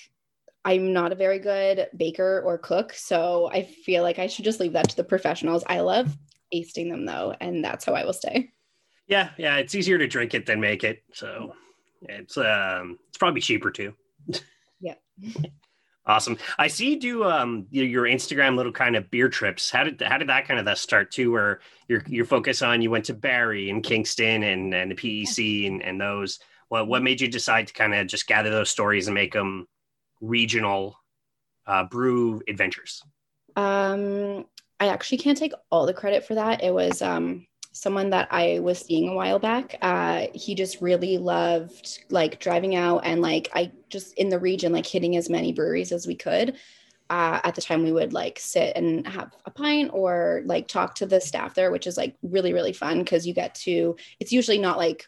I'm 0.64 0.92
not 0.92 1.12
a 1.12 1.16
very 1.16 1.38
good 1.38 1.88
baker 1.96 2.40
or 2.44 2.56
cook, 2.56 2.94
so 2.94 3.50
I 3.52 3.64
feel 3.64 4.02
like 4.02 4.18
I 4.18 4.28
should 4.28 4.44
just 4.44 4.60
leave 4.60 4.72
that 4.74 4.88
to 4.90 4.96
the 4.96 5.04
professionals. 5.04 5.64
I 5.66 5.80
love 5.80 6.16
tasting 6.52 6.88
them 6.88 7.04
though, 7.04 7.34
and 7.40 7.64
that's 7.64 7.84
how 7.84 7.94
I 7.94 8.04
will 8.04 8.12
stay. 8.12 8.52
Yeah, 9.06 9.30
yeah. 9.36 9.56
It's 9.56 9.74
easier 9.74 9.98
to 9.98 10.06
drink 10.06 10.32
it 10.34 10.46
than 10.46 10.60
make 10.60 10.84
it. 10.84 11.02
So 11.12 11.54
it's 12.08 12.36
um 12.36 12.98
it's 13.08 13.18
probably 13.18 13.40
cheaper 13.40 13.70
too. 13.70 13.94
Yeah. 14.80 14.94
awesome. 16.06 16.38
I 16.58 16.68
see 16.68 16.90
you 16.90 17.00
do 17.00 17.24
um 17.24 17.66
your, 17.70 18.04
Instagram 18.04 18.56
little 18.56 18.72
kind 18.72 18.96
of 18.96 19.10
beer 19.10 19.28
trips. 19.28 19.70
How 19.70 19.84
did 19.84 20.00
how 20.00 20.18
did 20.18 20.28
that 20.28 20.46
kind 20.46 20.58
of 20.58 20.66
that 20.66 20.78
start 20.78 21.10
too? 21.10 21.32
Where 21.32 21.60
your 21.88 22.02
your 22.06 22.24
focus 22.24 22.62
on 22.62 22.82
you 22.82 22.90
went 22.90 23.06
to 23.06 23.14
Barrie 23.14 23.70
and 23.70 23.82
Kingston 23.82 24.42
and 24.42 24.74
and 24.74 24.90
the 24.90 24.94
PEC 24.94 25.66
and 25.66 25.82
and 25.82 26.00
those. 26.00 26.38
What 26.68 26.88
what 26.88 27.02
made 27.02 27.20
you 27.20 27.28
decide 27.28 27.66
to 27.68 27.72
kind 27.72 27.94
of 27.94 28.06
just 28.06 28.26
gather 28.26 28.50
those 28.50 28.70
stories 28.70 29.06
and 29.06 29.14
make 29.14 29.32
them 29.32 29.66
regional 30.20 30.98
uh, 31.66 31.84
brew 31.84 32.42
adventures? 32.48 33.02
Um, 33.56 34.46
I 34.80 34.88
actually 34.88 35.18
can't 35.18 35.38
take 35.38 35.52
all 35.70 35.86
the 35.86 35.94
credit 35.94 36.26
for 36.26 36.34
that. 36.34 36.62
It 36.62 36.74
was 36.74 37.00
um, 37.02 37.46
someone 37.74 38.10
that 38.10 38.28
I 38.30 38.60
was 38.60 38.78
seeing 38.78 39.08
a 39.08 39.14
while 39.14 39.40
back. 39.40 39.76
Uh, 39.82 40.28
he 40.32 40.54
just 40.54 40.80
really 40.80 41.18
loved 41.18 42.04
like 42.08 42.40
driving 42.40 42.76
out 42.76 43.00
and 43.04 43.20
like 43.20 43.50
I 43.52 43.72
just 43.90 44.14
in 44.14 44.28
the 44.28 44.38
region, 44.38 44.72
like 44.72 44.86
hitting 44.86 45.16
as 45.16 45.28
many 45.28 45.52
breweries 45.52 45.92
as 45.92 46.06
we 46.06 46.14
could. 46.14 46.56
Uh, 47.10 47.40
at 47.44 47.54
the 47.54 47.60
time, 47.62 47.82
we 47.82 47.92
would 47.92 48.12
like 48.12 48.38
sit 48.38 48.76
and 48.76 49.06
have 49.06 49.32
a 49.44 49.50
pint 49.50 49.90
or 49.92 50.42
like 50.46 50.68
talk 50.68 50.94
to 50.96 51.06
the 51.06 51.20
staff 51.20 51.54
there, 51.54 51.70
which 51.72 51.86
is 51.86 51.96
like 51.96 52.16
really, 52.22 52.52
really 52.52 52.72
fun 52.72 53.00
because 53.00 53.26
you 53.26 53.34
get 53.34 53.54
to, 53.56 53.96
it's 54.20 54.32
usually 54.32 54.58
not 54.58 54.78
like 54.78 55.06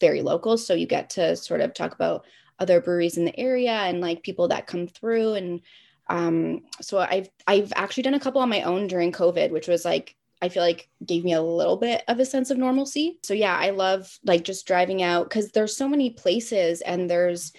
very 0.00 0.20
local. 0.22 0.58
So 0.58 0.74
you 0.74 0.86
get 0.86 1.10
to 1.10 1.36
sort 1.36 1.60
of 1.60 1.72
talk 1.72 1.94
about 1.94 2.26
other 2.58 2.80
breweries 2.80 3.16
in 3.16 3.24
the 3.24 3.38
area 3.40 3.72
and 3.72 4.00
like 4.00 4.22
people 4.22 4.48
that 4.48 4.66
come 4.66 4.88
through 4.88 5.34
and 5.34 5.60
Um, 6.10 6.64
so 6.80 6.98
I've 6.98 7.28
I've 7.46 7.72
actually 7.76 8.04
done 8.04 8.14
a 8.14 8.20
couple 8.20 8.40
on 8.40 8.48
my 8.48 8.62
own 8.62 8.86
during 8.88 9.12
COVID, 9.12 9.50
which 9.50 9.68
was 9.68 9.84
like 9.84 10.16
I 10.40 10.48
feel 10.48 10.62
like 10.62 10.88
gave 11.04 11.24
me 11.24 11.32
a 11.32 11.42
little 11.42 11.76
bit 11.76 12.02
of 12.08 12.20
a 12.20 12.24
sense 12.24 12.50
of 12.50 12.58
normalcy. 12.58 13.18
So 13.22 13.34
yeah, 13.34 13.56
I 13.56 13.70
love 13.70 14.18
like 14.24 14.44
just 14.44 14.66
driving 14.66 15.02
out 15.02 15.28
because 15.28 15.50
there's 15.50 15.76
so 15.76 15.88
many 15.88 16.10
places 16.10 16.80
and 16.82 17.10
there's 17.10 17.52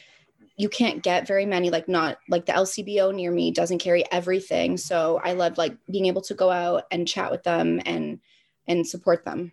you 0.55 0.69
can't 0.69 1.01
get 1.01 1.27
very 1.27 1.45
many 1.45 1.69
like 1.69 1.87
not 1.87 2.17
like 2.27 2.45
the 2.45 2.51
LCBO 2.51 3.15
near 3.15 3.31
me 3.31 3.51
doesn't 3.51 3.79
carry 3.79 4.03
everything. 4.11 4.77
So 4.77 5.19
I 5.23 5.33
love 5.33 5.57
like 5.57 5.77
being 5.89 6.05
able 6.05 6.21
to 6.23 6.33
go 6.33 6.49
out 6.49 6.83
and 6.91 7.07
chat 7.07 7.31
with 7.31 7.43
them 7.43 7.81
and 7.85 8.19
and 8.67 8.85
support 8.85 9.25
them. 9.25 9.51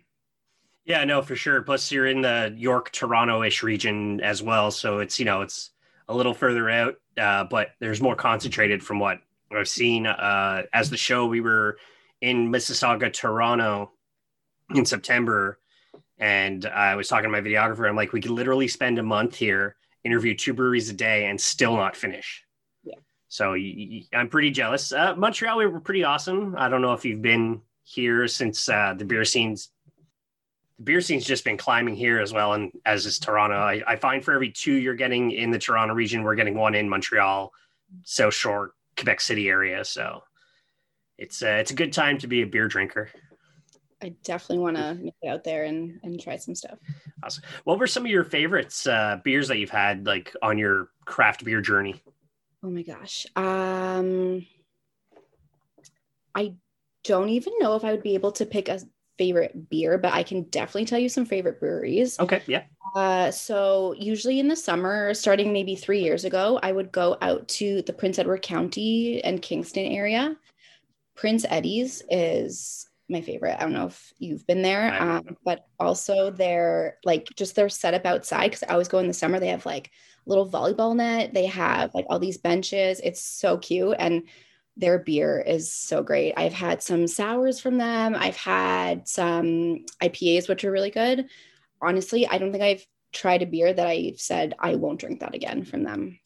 Yeah, 0.85 1.03
no, 1.03 1.21
for 1.21 1.35
sure. 1.35 1.61
Plus 1.61 1.91
you're 1.91 2.07
in 2.07 2.21
the 2.21 2.53
York 2.55 2.91
Toronto-ish 2.91 3.61
region 3.61 4.21
as 4.21 4.41
well, 4.41 4.71
so 4.71 4.99
it's 4.99 5.19
you 5.19 5.25
know, 5.25 5.41
it's 5.41 5.71
a 6.07 6.15
little 6.15 6.33
further 6.33 6.69
out, 6.69 6.95
uh, 7.17 7.43
but 7.43 7.69
there's 7.79 8.01
more 8.01 8.15
concentrated 8.15 8.81
from 8.81 8.99
what 8.99 9.19
I've 9.51 9.67
seen 9.67 10.07
uh, 10.07 10.63
as 10.73 10.89
the 10.89 10.97
show 10.97 11.25
we 11.25 11.41
were 11.41 11.77
in 12.21 12.51
Mississauga, 12.51 13.11
Toronto 13.11 13.91
in 14.73 14.85
September. 14.85 15.59
And 16.17 16.65
I 16.65 16.95
was 16.95 17.07
talking 17.07 17.25
to 17.25 17.29
my 17.29 17.41
videographer. 17.41 17.87
I'm 17.87 17.95
like, 17.95 18.13
we 18.13 18.21
could 18.21 18.31
literally 18.31 18.67
spend 18.67 18.97
a 18.97 19.03
month 19.03 19.35
here, 19.35 19.75
interview 20.03 20.35
two 20.35 20.53
breweries 20.53 20.89
a 20.89 20.93
day, 20.93 21.27
and 21.27 21.39
still 21.39 21.75
not 21.75 21.95
finish. 21.95 22.43
Yeah. 22.83 22.95
So 23.27 23.53
I'm 24.13 24.29
pretty 24.29 24.51
jealous. 24.51 24.91
Uh, 24.91 25.15
Montreal, 25.15 25.57
we 25.57 25.67
were 25.67 25.79
pretty 25.79 26.03
awesome. 26.03 26.55
I 26.57 26.69
don't 26.69 26.81
know 26.81 26.93
if 26.93 27.05
you've 27.05 27.21
been 27.21 27.61
here 27.83 28.27
since 28.27 28.67
uh, 28.67 28.95
the 28.97 29.05
beer 29.05 29.25
scenes. 29.25 29.69
The 30.77 30.83
beer 30.83 31.01
scene's 31.01 31.25
just 31.25 31.43
been 31.43 31.57
climbing 31.57 31.95
here 31.95 32.19
as 32.19 32.33
well, 32.33 32.53
and 32.53 32.71
as 32.85 33.05
is 33.05 33.19
Toronto. 33.19 33.55
I, 33.55 33.81
I 33.87 33.95
find 33.95 34.23
for 34.23 34.33
every 34.33 34.51
two 34.51 34.73
you're 34.73 34.95
getting 34.95 35.31
in 35.31 35.51
the 35.51 35.59
Toronto 35.59 35.93
region, 35.93 36.23
we're 36.23 36.35
getting 36.35 36.55
one 36.55 36.75
in 36.75 36.89
Montreal, 36.89 37.51
South 38.03 38.33
Shore, 38.33 38.73
Quebec 38.95 39.21
City 39.21 39.49
area. 39.49 39.85
So 39.85 40.23
it's 41.17 41.41
uh, 41.41 41.57
it's 41.59 41.71
a 41.71 41.75
good 41.75 41.93
time 41.93 42.17
to 42.19 42.27
be 42.27 42.41
a 42.41 42.45
beer 42.45 42.67
drinker. 42.67 43.09
I 44.01 44.09
definitely 44.23 44.59
want 44.59 44.77
to 44.77 44.93
make 44.95 45.15
it 45.21 45.27
out 45.27 45.43
there 45.43 45.63
and 45.63 45.99
and 46.03 46.21
try 46.21 46.37
some 46.37 46.55
stuff. 46.55 46.77
Awesome. 47.23 47.43
What 47.63 47.79
were 47.79 47.87
some 47.87 48.05
of 48.05 48.11
your 48.11 48.23
favorites 48.23 48.85
uh, 48.85 49.19
beers 49.23 49.47
that 49.47 49.57
you've 49.57 49.71
had 49.71 50.05
like 50.05 50.35
on 50.41 50.57
your 50.57 50.89
craft 51.05 51.43
beer 51.43 51.61
journey? 51.61 52.01
Oh 52.63 52.69
my 52.69 52.83
gosh. 52.83 53.25
Um 53.35 54.45
I 56.35 56.53
don't 57.03 57.29
even 57.29 57.53
know 57.59 57.75
if 57.75 57.83
I 57.83 57.91
would 57.91 58.03
be 58.03 58.13
able 58.13 58.31
to 58.33 58.45
pick 58.45 58.69
a 58.69 58.79
favorite 59.17 59.69
beer, 59.69 59.97
but 59.97 60.13
I 60.13 60.21
can 60.21 60.43
definitely 60.43 60.85
tell 60.85 60.99
you 60.99 61.09
some 61.09 61.25
favorite 61.25 61.59
breweries. 61.59 62.19
Okay, 62.19 62.43
yeah. 62.45 62.63
Uh, 62.95 63.31
so 63.31 63.95
usually 63.97 64.39
in 64.39 64.47
the 64.47 64.55
summer, 64.55 65.13
starting 65.15 65.51
maybe 65.51 65.75
three 65.75 66.01
years 66.01 66.25
ago, 66.25 66.59
I 66.61 66.71
would 66.71 66.91
go 66.91 67.17
out 67.21 67.47
to 67.49 67.81
the 67.81 67.93
Prince 67.93 68.19
Edward 68.19 68.43
County 68.43 69.23
and 69.23 69.41
Kingston 69.41 69.85
area 69.85 70.37
Prince 71.17 71.45
Eddy's 71.49 72.03
is 72.09 72.87
my 73.09 73.21
favorite. 73.21 73.57
I 73.57 73.63
don't 73.63 73.73
know 73.73 73.87
if 73.87 74.13
you've 74.19 74.45
been 74.45 74.61
there, 74.61 74.93
um, 75.01 75.37
but 75.43 75.65
also 75.79 76.29
they're 76.29 76.97
like 77.03 77.27
just 77.35 77.55
their 77.55 77.69
setup 77.69 78.05
outside 78.05 78.47
because 78.47 78.63
I 78.63 78.67
always 78.67 78.87
go 78.87 78.99
in 78.99 79.07
the 79.07 79.13
summer. 79.13 79.39
They 79.39 79.47
have 79.47 79.65
like 79.65 79.91
little 80.25 80.49
volleyball 80.49 80.95
net. 80.95 81.33
They 81.33 81.47
have 81.47 81.93
like 81.95 82.05
all 82.09 82.19
these 82.19 82.37
benches. 82.37 83.01
It's 83.03 83.21
so 83.21 83.57
cute 83.57 83.95
and 83.97 84.23
their 84.75 84.99
beer 84.99 85.39
is 85.39 85.71
so 85.73 86.03
great. 86.03 86.33
I've 86.37 86.53
had 86.53 86.83
some 86.83 87.07
sours 87.07 87.59
from 87.59 87.77
them. 87.77 88.15
I've 88.15 88.37
had 88.37 89.07
some 89.07 89.85
IPAs 90.03 90.47
which 90.47 90.63
are 90.63 90.71
really 90.71 90.91
good. 90.91 91.27
Honestly, 91.81 92.27
I 92.27 92.37
don't 92.37 92.51
think 92.51 92.63
I've 92.63 92.85
tried 93.11 93.41
a 93.41 93.47
beer 93.47 93.73
that 93.73 93.87
I've 93.87 94.19
said 94.19 94.53
I 94.59 94.75
won't 94.75 94.99
drink 94.99 95.21
that 95.21 95.33
again 95.33 95.63
from 95.63 95.83
them. 95.83 96.19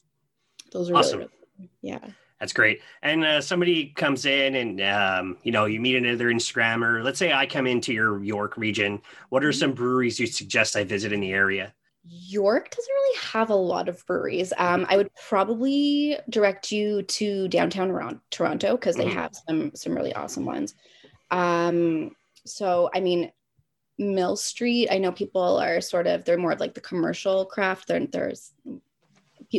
Those 0.74 0.90
are 0.90 0.98
awesome. 0.98 1.20
really, 1.20 1.32
really 1.60 1.72
yeah. 1.82 2.10
That's 2.42 2.54
great. 2.54 2.82
And 3.04 3.24
uh, 3.24 3.40
somebody 3.40 3.94
comes 3.96 4.26
in 4.26 4.56
and, 4.56 4.82
um, 4.82 5.38
you 5.44 5.52
know, 5.52 5.66
you 5.66 5.80
meet 5.80 5.96
another 5.96 6.26
Instagrammer. 6.26 7.04
Let's 7.04 7.20
say 7.20 7.32
I 7.32 7.46
come 7.46 7.68
into 7.68 7.94
your 7.94 8.22
York 8.24 8.58
region. 8.58 9.00
What 9.30 9.44
are 9.44 9.50
mm-hmm. 9.50 9.60
some 9.60 9.74
breweries 9.74 10.20
you 10.20 10.26
suggest 10.26 10.76
I 10.76 10.84
visit 10.84 11.14
in 11.14 11.20
the 11.20 11.34
area? 11.34 11.72
York 12.04 12.72
doesn't 12.72 12.92
really 12.92 13.18
have 13.20 13.52
a 13.52 13.56
lot 13.56 13.88
of 13.88 14.04
breweries. 14.08 14.54
Um, 14.58 14.88
I 14.90 14.98
would 14.98 15.12
probably 15.30 16.18
direct 16.32 16.72
you 16.72 17.04
to 17.04 17.48
downtown 17.48 17.92
around 17.92 18.20
Toronto 18.32 18.72
because 18.76 18.96
they 18.96 19.06
mm-hmm. 19.06 19.20
have 19.20 19.36
some 19.48 19.72
some 19.76 19.94
really 19.94 20.14
awesome 20.16 20.44
ones. 20.44 20.74
Um, 21.30 22.16
so 22.44 22.90
I 22.96 23.02
mean, 23.02 23.32
Mill 24.00 24.36
Street. 24.36 24.90
I 24.90 24.98
know 24.98 25.12
people 25.12 25.60
are 25.60 25.80
sort 25.80 26.08
of 26.08 26.26
they're 26.26 26.40
more 26.40 26.54
of 26.54 26.60
like 26.60 26.74
the 26.74 26.82
commercial 26.82 27.46
craft. 27.46 27.88
There, 27.88 28.04
there's 28.08 28.52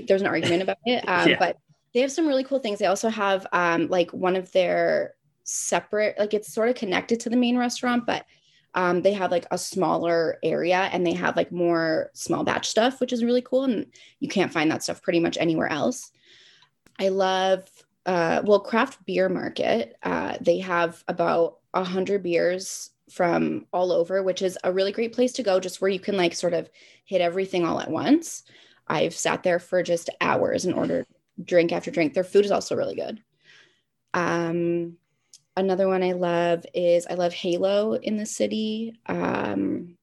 there's 0.08 0.22
an 0.22 0.26
argument 0.26 0.62
about 0.62 0.78
it, 0.84 0.98
um, 1.08 1.28
yeah. 1.28 1.38
but 1.38 1.58
they 1.92 2.00
have 2.00 2.12
some 2.12 2.26
really 2.26 2.44
cool 2.44 2.58
things. 2.58 2.78
They 2.78 2.86
also 2.86 3.08
have 3.08 3.46
um, 3.52 3.88
like 3.88 4.10
one 4.12 4.36
of 4.36 4.50
their 4.52 5.14
separate, 5.44 6.18
like 6.18 6.34
it's 6.34 6.52
sort 6.52 6.68
of 6.68 6.74
connected 6.74 7.20
to 7.20 7.30
the 7.30 7.36
main 7.36 7.58
restaurant, 7.58 8.06
but 8.06 8.24
um, 8.74 9.02
they 9.02 9.12
have 9.12 9.30
like 9.30 9.46
a 9.50 9.58
smaller 9.58 10.38
area 10.42 10.88
and 10.92 11.06
they 11.06 11.12
have 11.12 11.36
like 11.36 11.52
more 11.52 12.10
small 12.14 12.44
batch 12.44 12.68
stuff, 12.68 13.00
which 13.00 13.12
is 13.12 13.24
really 13.24 13.42
cool. 13.42 13.64
And 13.64 13.86
you 14.20 14.28
can't 14.28 14.52
find 14.52 14.70
that 14.70 14.82
stuff 14.82 15.02
pretty 15.02 15.20
much 15.20 15.36
anywhere 15.38 15.70
else. 15.70 16.10
I 16.98 17.08
love, 17.08 17.68
uh, 18.06 18.42
well, 18.44 18.60
craft 18.60 19.04
beer 19.04 19.28
market. 19.28 19.96
Uh, 20.02 20.36
they 20.40 20.60
have 20.60 21.04
about 21.08 21.58
a 21.74 21.84
hundred 21.84 22.22
beers 22.22 22.90
from 23.10 23.66
all 23.72 23.92
over, 23.92 24.22
which 24.22 24.40
is 24.40 24.56
a 24.64 24.72
really 24.72 24.92
great 24.92 25.12
place 25.12 25.32
to 25.32 25.42
go, 25.42 25.60
just 25.60 25.82
where 25.82 25.90
you 25.90 26.00
can 26.00 26.16
like 26.16 26.34
sort 26.34 26.54
of 26.54 26.70
hit 27.04 27.20
everything 27.20 27.66
all 27.66 27.80
at 27.80 27.90
once. 27.90 28.44
I've 28.88 29.14
sat 29.14 29.42
there 29.42 29.58
for 29.58 29.82
just 29.82 30.08
hours 30.20 30.64
and 30.64 30.74
ordered 30.74 31.06
drink 31.42 31.72
after 31.72 31.90
drink. 31.90 32.14
Their 32.14 32.24
food 32.24 32.44
is 32.44 32.50
also 32.50 32.76
really 32.76 32.94
good. 32.94 33.22
Um, 34.14 34.96
another 35.56 35.88
one 35.88 36.02
I 36.02 36.12
love 36.12 36.64
is 36.74 37.06
I 37.08 37.14
love 37.14 37.32
Halo 37.32 37.94
in 37.94 38.16
the 38.16 38.26
city. 38.26 38.98
Um, 39.06 39.96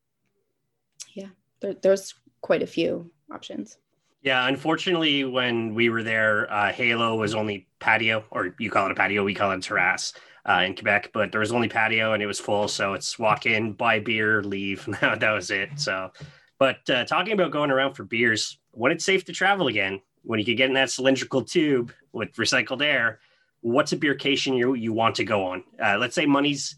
yeah, 1.13 1.29
there, 1.61 1.75
there's 1.81 2.15
quite 2.41 2.63
a 2.63 2.67
few 2.67 3.11
options. 3.31 3.77
Yeah, 4.21 4.47
unfortunately, 4.47 5.23
when 5.23 5.75
we 5.75 5.89
were 5.89 6.03
there, 6.03 6.51
uh, 6.51 6.73
Halo 6.73 7.15
was 7.15 7.35
only 7.35 7.67
patio, 7.79 8.25
or 8.31 8.53
you 8.59 8.69
call 8.69 8.87
it 8.87 8.91
a 8.91 8.95
patio, 8.95 9.23
we 9.23 9.33
call 9.33 9.51
it 9.51 9.59
a 9.59 9.61
terrace 9.61 10.13
uh, 10.47 10.63
in 10.65 10.75
Quebec, 10.75 11.11
but 11.13 11.31
there 11.31 11.39
was 11.39 11.53
only 11.53 11.69
patio 11.69 12.13
and 12.13 12.21
it 12.21 12.25
was 12.25 12.39
full. 12.39 12.67
So 12.67 12.93
it's 12.93 13.17
walk 13.17 13.45
in, 13.45 13.73
buy 13.73 13.99
beer, 13.99 14.43
leave. 14.43 14.85
that 15.01 15.31
was 15.31 15.51
it. 15.51 15.69
So, 15.77 16.11
but 16.57 16.89
uh, 16.89 17.05
talking 17.05 17.33
about 17.33 17.51
going 17.51 17.71
around 17.71 17.93
for 17.93 18.03
beers, 18.03 18.59
when 18.71 18.91
it's 18.91 19.05
safe 19.05 19.23
to 19.25 19.33
travel 19.33 19.67
again, 19.67 20.01
when 20.29 20.37
you 20.37 20.45
could 20.45 20.57
get 20.57 20.67
in 20.67 20.75
that 20.75 20.91
cylindrical 20.91 21.41
tube 21.41 21.91
with 22.13 22.31
recycled 22.35 22.83
air, 22.83 23.19
what's 23.61 23.93
a 23.93 23.97
beercation 23.97 24.55
you 24.55 24.75
you 24.75 24.93
want 24.93 25.15
to 25.15 25.23
go 25.23 25.43
on? 25.43 25.63
Uh, 25.83 25.97
let's 25.97 26.13
say 26.13 26.27
money's, 26.27 26.75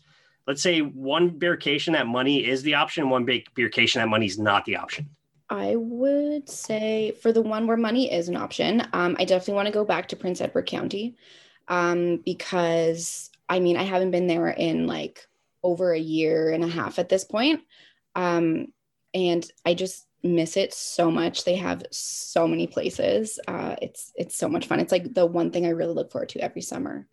let's 0.48 0.64
say 0.64 0.80
one 0.80 1.32
beercation 1.38 1.92
that 1.92 2.08
money 2.08 2.48
is 2.48 2.64
the 2.64 2.76
option, 2.76 3.10
one 3.10 3.26
beercation 3.26 3.96
that 3.96 4.08
money's 4.08 4.40
not 4.40 4.64
the 4.64 4.78
option. 4.78 5.10
I 5.50 5.76
would 5.76 6.48
say 6.48 7.12
for 7.22 7.34
the 7.34 7.42
one 7.42 7.68
where 7.68 7.76
money 7.76 8.10
is 8.10 8.30
an 8.30 8.38
option, 8.38 8.88
um, 8.94 9.18
I 9.20 9.26
definitely 9.26 9.56
want 9.56 9.66
to 9.66 9.74
go 9.74 9.84
back 9.84 10.08
to 10.08 10.16
Prince 10.16 10.40
Edward 10.40 10.66
County 10.68 11.18
um, 11.68 12.22
because 12.24 13.32
I 13.50 13.60
mean 13.60 13.76
I 13.76 13.84
haven't 13.84 14.12
been 14.12 14.28
there 14.28 14.48
in 14.48 14.88
like 14.88 15.28
over 15.62 15.92
a 15.92 16.00
year 16.00 16.52
and 16.52 16.64
a 16.64 16.70
half 16.70 17.00
at 17.00 17.10
this 17.10 17.26
point, 17.26 17.64
um, 18.16 18.72
and 19.14 19.46
I 19.66 19.74
just 19.74 20.06
miss 20.24 20.58
it 20.58 20.74
so 20.74 21.10
much. 21.10 21.44
They 21.44 21.56
have 21.56 21.84
so 21.92 22.48
many 22.48 22.68
places. 22.68 23.40
Uh, 23.48 23.76
it's 23.82 24.12
it's 24.16 24.36
so 24.36 24.48
much 24.48 24.68
fun. 24.68 24.80
It's 24.80 24.92
like 24.92 25.14
the 25.14 25.26
one 25.26 25.52
thing 25.52 25.66
I 25.66 25.70
really 25.70 25.94
look 25.94 26.12
forward 26.12 26.30
to 26.30 26.40
every 26.40 26.62
summer. 26.62 27.08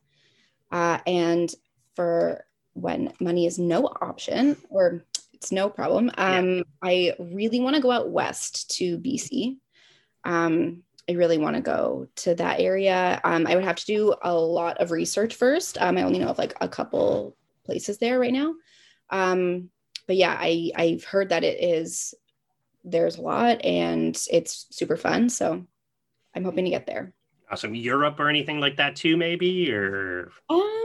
Uh, 0.71 0.99
and 1.07 1.53
for 1.95 2.45
when 2.75 3.13
money 3.21 3.47
is 3.47 3.59
no 3.59 3.87
option 3.87 4.57
or 4.69 5.05
it's 5.33 5.53
no 5.53 5.69
problem, 5.71 6.11
um, 6.19 6.57
yeah. 6.57 6.63
I 6.83 7.15
really 7.19 7.61
want 7.61 7.77
to 7.77 7.83
go 7.83 7.91
out 7.91 8.11
west 8.11 8.77
to 8.77 8.99
BC. 8.99 9.57
Um, 10.25 10.83
I 11.09 11.15
really 11.15 11.39
want 11.39 11.57
to 11.57 11.63
go 11.63 12.07
to 12.17 12.35
that 12.35 12.61
area. 12.61 13.21
Um, 13.25 13.47
I 13.47 13.55
would 13.55 13.65
have 13.65 13.77
to 13.77 13.87
do 13.87 14.15
a 14.21 14.35
lot 14.35 14.79
of 14.79 14.91
research 14.91 15.35
first. 15.35 15.81
Um, 15.81 15.97
I 15.97 16.03
only 16.03 16.19
know 16.19 16.29
of 16.29 16.39
like 16.39 16.55
a 16.61 16.69
couple 16.69 17.35
places 17.65 17.97
there 17.99 18.21
right 18.21 18.33
now. 18.33 18.55
Um, 19.09 19.71
but 20.07 20.17
yeah, 20.17 20.37
I 20.39 20.71
I've 20.77 21.05
heard 21.05 21.31
that 21.31 21.45
it 21.45 21.63
is 21.63 22.15
there's 22.85 23.17
a 23.17 23.23
lot 23.23 23.65
and 23.65 24.21
it's 24.31 24.67
super 24.71 24.97
fun. 24.97 25.29
So 25.29 25.65
I'm 26.35 26.45
hoping 26.45 26.65
to 26.65 26.71
get 26.71 26.87
there. 26.87 27.13
Awesome. 27.51 27.75
Europe 27.75 28.21
or 28.21 28.29
anything 28.29 28.61
like 28.61 28.77
that 28.77 28.97
too, 28.97 29.17
maybe 29.17 29.73
or 29.73 30.31
um 30.51 30.85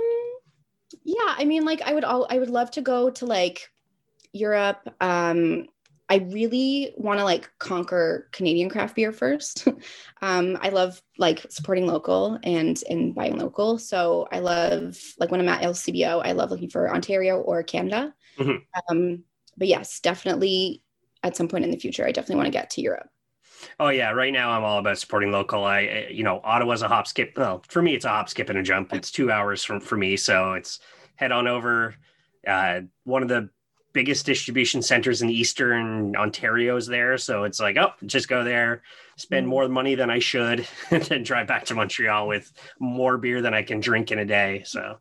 yeah, 1.03 1.35
I 1.38 1.45
mean 1.45 1.65
like 1.65 1.81
I 1.81 1.93
would 1.93 2.03
all 2.03 2.27
I 2.29 2.39
would 2.39 2.50
love 2.50 2.71
to 2.71 2.81
go 2.81 3.09
to 3.09 3.25
like 3.25 3.69
Europe. 4.31 4.88
Um 5.01 5.67
I 6.09 6.17
really 6.17 6.93
want 6.97 7.19
to 7.19 7.23
like 7.23 7.50
conquer 7.59 8.27
Canadian 8.31 8.69
craft 8.69 8.95
beer 8.95 9.12
first. 9.12 9.67
um, 10.21 10.57
I 10.62 10.69
love 10.69 11.01
like 11.17 11.45
supporting 11.50 11.88
local 11.88 12.38
and 12.43 12.81
and 12.89 13.15
buying 13.15 13.38
local. 13.38 13.77
So 13.79 14.27
I 14.31 14.39
love 14.39 14.97
like 15.17 15.31
when 15.31 15.39
I'm 15.39 15.50
at 15.50 15.63
LCBO, 15.63 16.21
I 16.23 16.33
love 16.33 16.51
looking 16.51 16.69
for 16.69 16.93
Ontario 16.93 17.39
or 17.39 17.63
Canada. 17.63 18.13
Mm-hmm. 18.38 18.57
Um, 18.89 19.23
but 19.57 19.67
yes, 19.67 20.01
definitely 20.01 20.83
at 21.24 21.36
some 21.36 21.48
point 21.48 21.63
in 21.63 21.72
the 21.72 21.77
future. 21.77 22.06
I 22.06 22.12
definitely 22.12 22.36
want 22.36 22.48
to 22.48 22.51
get 22.51 22.70
to 22.72 22.82
Europe. 22.82 23.10
Oh 23.80 23.89
yeah, 23.89 24.12
right 24.12 24.34
now 24.34 24.51
I'm 24.51 24.63
all 24.63 24.80
about 24.80 25.00
supporting 25.00 25.32
local. 25.32 25.63
I, 25.63 26.08
you 26.12 26.24
know, 26.24 26.42
Ottawa's 26.44 26.82
a 26.82 26.88
hop 26.88 27.08
skip. 27.08 27.34
Well, 27.38 27.63
for 27.68 27.82
me, 27.82 27.96
it's 27.96 28.06
a 28.06 28.10
hop, 28.10 28.30
skip, 28.30 28.50
and 28.50 28.60
a 28.60 28.63
jump. 28.63 28.94
It's 28.94 29.12
two 29.12 29.32
hours 29.32 29.63
from 29.63 29.80
for 29.80 29.98
me, 29.98 30.18
so 30.18 30.53
it's 30.53 30.80
head 31.15 31.32
on 31.32 31.48
over. 31.48 31.96
Uh, 32.46 32.82
one 33.06 33.24
of 33.24 33.30
the 33.30 33.50
biggest 33.94 34.25
distribution 34.25 34.82
centers 34.82 35.22
in 35.22 35.30
Eastern 35.30 36.15
Ontario 36.15 36.75
is 36.75 36.88
there, 36.88 37.18
so 37.18 37.44
it's 37.44 37.60
like, 37.60 37.77
oh, 37.77 37.92
just 38.06 38.27
go 38.27 38.44
there, 38.44 38.82
spend 39.18 39.44
mm-hmm. 39.44 39.51
more 39.51 39.70
money 39.70 39.96
than 39.96 40.10
I 40.10 40.20
should, 40.20 40.68
and 40.92 41.03
then 41.03 41.24
drive 41.24 41.48
back 41.48 41.65
to 41.65 41.75
Montreal 41.75 42.27
with 42.27 42.51
more 42.80 43.18
beer 43.18 43.42
than 43.42 43.53
I 43.53 43.63
can 43.63 43.80
drink 43.80 44.12
in 44.12 44.20
a 44.20 44.25
day. 44.25 44.63
So, 44.65 44.98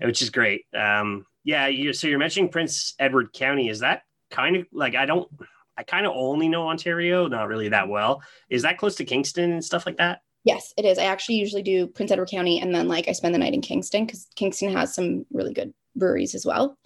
which 0.00 0.22
is 0.22 0.30
great. 0.30 0.64
Um, 0.74 1.26
yeah, 1.44 1.66
you, 1.66 1.92
so 1.92 2.06
you're 2.06 2.18
mentioning 2.18 2.50
Prince 2.50 2.94
Edward 2.98 3.32
County. 3.32 3.68
Is 3.68 3.80
that 3.80 4.02
kind 4.30 4.56
of 4.56 4.66
like 4.72 4.94
I 4.94 5.06
don't 5.06 5.28
I 5.76 5.84
kind 5.84 6.06
of 6.06 6.12
only 6.14 6.48
know 6.48 6.68
Ontario, 6.68 7.28
not 7.28 7.48
really 7.48 7.68
that 7.68 7.88
well. 7.88 8.22
Is 8.50 8.62
that 8.62 8.78
close 8.78 8.96
to 8.96 9.04
Kingston 9.04 9.52
and 9.52 9.64
stuff 9.64 9.86
like 9.86 9.96
that? 9.98 10.22
Yes, 10.44 10.74
it 10.76 10.84
is. 10.84 10.98
I 10.98 11.04
actually 11.04 11.36
usually 11.36 11.62
do 11.62 11.86
Prince 11.86 12.10
Edward 12.10 12.30
County 12.30 12.60
and 12.60 12.74
then 12.74 12.88
like 12.88 13.06
I 13.08 13.12
spend 13.12 13.34
the 13.34 13.38
night 13.38 13.54
in 13.54 13.60
Kingston 13.60 14.06
because 14.06 14.26
Kingston 14.34 14.72
has 14.72 14.94
some 14.94 15.24
really 15.32 15.52
good 15.52 15.72
breweries 15.94 16.34
as 16.34 16.44
well. 16.44 16.76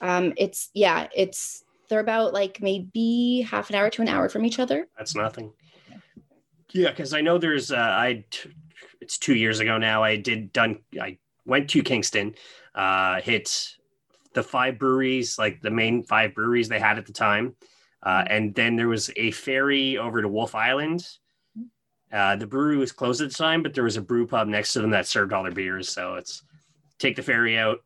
Um, 0.00 0.34
it's 0.36 0.70
yeah, 0.74 1.08
it's 1.14 1.64
they're 1.88 2.00
about 2.00 2.32
like 2.32 2.60
maybe 2.60 3.46
half 3.48 3.70
an 3.70 3.76
hour 3.76 3.90
to 3.90 4.02
an 4.02 4.08
hour 4.08 4.28
from 4.28 4.44
each 4.44 4.58
other. 4.58 4.86
That's 4.98 5.14
nothing. 5.14 5.52
Yeah, 6.72 6.90
because 6.90 7.14
I 7.14 7.20
know 7.20 7.38
there's 7.38 7.72
uh, 7.72 7.76
I 7.76 8.24
it's 9.00 9.18
two 9.18 9.34
years 9.34 9.60
ago 9.60 9.78
now. 9.78 10.02
I 10.02 10.16
did 10.16 10.52
done 10.52 10.80
I 11.00 11.18
went 11.46 11.70
to 11.70 11.82
Kingston, 11.82 12.34
uh, 12.74 13.20
hit 13.20 13.75
the 14.36 14.42
five 14.42 14.78
breweries, 14.78 15.38
like 15.38 15.62
the 15.62 15.70
main 15.70 16.02
five 16.02 16.34
breweries 16.34 16.68
they 16.68 16.78
had 16.78 16.98
at 16.98 17.06
the 17.06 17.12
time. 17.12 17.56
Uh, 18.02 18.22
and 18.28 18.54
then 18.54 18.76
there 18.76 18.86
was 18.86 19.10
a 19.16 19.30
ferry 19.30 19.96
over 19.96 20.20
to 20.20 20.28
Wolfe 20.28 20.54
Island. 20.54 21.08
Uh, 22.12 22.36
the 22.36 22.46
brewery 22.46 22.76
was 22.76 22.92
closed 22.92 23.22
at 23.22 23.30
the 23.30 23.34
time, 23.34 23.62
but 23.62 23.72
there 23.72 23.82
was 23.82 23.96
a 23.96 24.02
brew 24.02 24.26
pub 24.26 24.46
next 24.46 24.74
to 24.74 24.80
them 24.82 24.90
that 24.90 25.06
served 25.06 25.32
all 25.32 25.42
their 25.42 25.52
beers. 25.52 25.88
So 25.88 26.16
it's 26.16 26.42
take 26.98 27.16
the 27.16 27.22
ferry 27.22 27.56
out, 27.56 27.78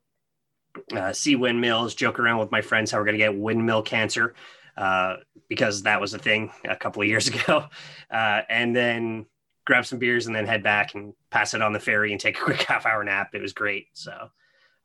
uh, 0.93 1.13
see 1.13 1.37
windmills, 1.37 1.95
joke 1.95 2.19
around 2.19 2.39
with 2.39 2.51
my 2.51 2.61
friends 2.61 2.91
how 2.91 2.97
we're 2.97 3.05
going 3.05 3.17
to 3.17 3.25
get 3.25 3.35
windmill 3.35 3.81
cancer 3.81 4.35
uh, 4.75 5.15
because 5.47 5.83
that 5.83 6.01
was 6.01 6.13
a 6.13 6.19
thing 6.19 6.51
a 6.65 6.75
couple 6.75 7.01
of 7.01 7.07
years 7.07 7.27
ago. 7.29 7.63
Uh, 8.11 8.41
and 8.49 8.75
then 8.75 9.25
grab 9.65 9.85
some 9.85 9.99
beers 9.99 10.27
and 10.27 10.35
then 10.35 10.45
head 10.45 10.63
back 10.63 10.95
and 10.95 11.13
pass 11.29 11.53
it 11.53 11.61
on 11.61 11.71
the 11.71 11.79
ferry 11.79 12.11
and 12.11 12.19
take 12.19 12.37
a 12.37 12.41
quick 12.41 12.61
half 12.67 12.85
hour 12.85 13.03
nap. 13.05 13.29
It 13.33 13.41
was 13.41 13.53
great. 13.53 13.87
So 13.93 14.29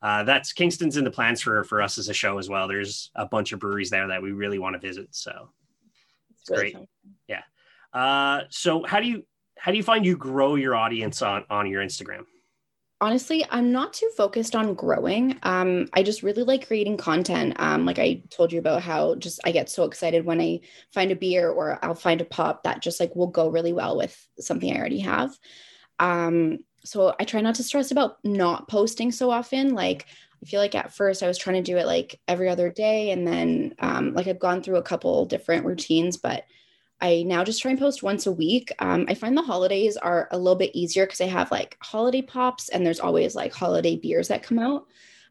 uh, 0.01 0.23
that's 0.23 0.53
Kingston's 0.53 0.97
in 0.97 1.03
the 1.03 1.11
plans 1.11 1.41
for 1.41 1.63
for 1.63 1.81
us 1.81 1.97
as 1.97 2.09
a 2.09 2.13
show 2.13 2.37
as 2.37 2.49
well. 2.49 2.67
There's 2.67 3.11
a 3.15 3.25
bunch 3.25 3.51
of 3.51 3.59
breweries 3.59 3.89
there 3.89 4.07
that 4.07 4.21
we 4.21 4.31
really 4.31 4.59
want 4.59 4.73
to 4.73 4.79
visit. 4.79 5.07
So 5.11 5.49
it's 6.31 6.49
really 6.49 6.61
great. 6.61 6.73
Fun. 6.73 6.87
Yeah. 7.27 7.41
Uh, 7.93 8.43
so 8.49 8.83
how 8.83 8.99
do 8.99 9.07
you 9.07 9.23
how 9.57 9.71
do 9.71 9.77
you 9.77 9.83
find 9.83 10.05
you 10.05 10.15
grow 10.15 10.55
your 10.55 10.75
audience 10.75 11.21
on 11.21 11.45
on 11.49 11.67
your 11.67 11.83
Instagram? 11.83 12.25
Honestly, 12.99 13.45
I'm 13.51 13.71
not 13.71 13.93
too 13.93 14.09
focused 14.17 14.55
on 14.55 14.73
growing. 14.73 15.37
Um, 15.43 15.87
I 15.93 16.01
just 16.01 16.23
really 16.23 16.41
like 16.41 16.65
creating 16.65 16.97
content. 16.97 17.53
Um, 17.59 17.85
like 17.85 17.99
I 17.99 18.23
told 18.31 18.51
you 18.51 18.57
about 18.57 18.81
how 18.81 19.15
just 19.15 19.39
I 19.45 19.51
get 19.51 19.69
so 19.69 19.83
excited 19.83 20.25
when 20.25 20.41
I 20.41 20.61
find 20.93 21.11
a 21.11 21.15
beer 21.15 21.49
or 21.49 21.77
I'll 21.83 21.93
find 21.93 22.21
a 22.21 22.25
pop 22.25 22.63
that 22.63 22.81
just 22.81 22.99
like 22.99 23.15
will 23.15 23.27
go 23.27 23.49
really 23.49 23.71
well 23.73 23.97
with 23.97 24.27
something 24.39 24.71
I 24.71 24.79
already 24.79 24.99
have. 24.99 25.37
Um, 25.99 26.59
so 26.87 27.13
I 27.19 27.25
try 27.25 27.41
not 27.41 27.55
to 27.55 27.63
stress 27.63 27.91
about 27.91 28.17
not 28.23 28.67
posting 28.67 29.11
so 29.11 29.29
often. 29.29 29.73
Like 29.73 30.05
I 30.41 30.45
feel 30.45 30.61
like 30.61 30.75
at 30.75 30.93
first 30.93 31.21
I 31.21 31.27
was 31.27 31.37
trying 31.37 31.61
to 31.61 31.71
do 31.71 31.77
it 31.77 31.85
like 31.85 32.19
every 32.27 32.49
other 32.49 32.69
day, 32.69 33.11
and 33.11 33.27
then 33.27 33.75
um, 33.79 34.13
like 34.13 34.27
I've 34.27 34.39
gone 34.39 34.63
through 34.63 34.77
a 34.77 34.83
couple 34.83 35.25
different 35.25 35.65
routines, 35.65 36.17
but 36.17 36.45
I 37.01 37.23
now 37.23 37.43
just 37.43 37.61
try 37.61 37.71
and 37.71 37.79
post 37.79 38.01
once 38.01 38.25
a 38.25 38.31
week. 38.31 38.71
Um, 38.79 39.05
I 39.07 39.13
find 39.13 39.37
the 39.37 39.41
holidays 39.41 39.97
are 39.97 40.27
a 40.31 40.37
little 40.37 40.57
bit 40.57 40.75
easier 40.75 41.05
because 41.05 41.21
I 41.21 41.27
have 41.27 41.51
like 41.51 41.77
holiday 41.81 42.21
pops, 42.21 42.69
and 42.69 42.85
there's 42.85 42.99
always 42.99 43.35
like 43.35 43.53
holiday 43.53 43.97
beers 43.97 44.29
that 44.29 44.43
come 44.43 44.59
out. 44.59 44.87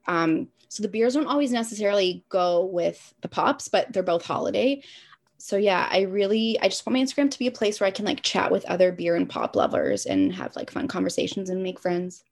Um, 0.07 0.49
so 0.69 0.83
the 0.83 0.89
beers 0.89 1.15
don't 1.15 1.27
always 1.27 1.53
necessarily 1.53 2.25
go 2.29 2.67
with 2.67 3.15
the 3.23 3.29
pops, 3.29 3.69
but 3.69 3.93
they're 3.93 4.03
both 4.03 4.25
holiday 4.25 4.83
so 5.39 5.57
yeah, 5.57 5.89
I 5.91 6.03
really 6.03 6.59
I 6.61 6.69
just 6.69 6.87
want 6.87 6.95
my 6.95 7.05
Instagram 7.05 7.31
to 7.31 7.39
be 7.39 7.47
a 7.47 7.53
place 7.53 7.81
where 7.81 7.87
I 7.87 7.91
can 7.91 8.05
like 8.05 8.23
chat 8.23 8.51
with 8.51 8.65
other 8.67 8.93
beer 8.93 9.17
and 9.17 9.29
pop 9.29 9.57
lovers 9.57 10.07
and 10.07 10.35
have 10.35 10.57
like 10.57 10.71
fun 10.71 10.89
conversations 10.89 11.51
and 11.51 11.63
make 11.63 11.79
friends. 11.79 12.25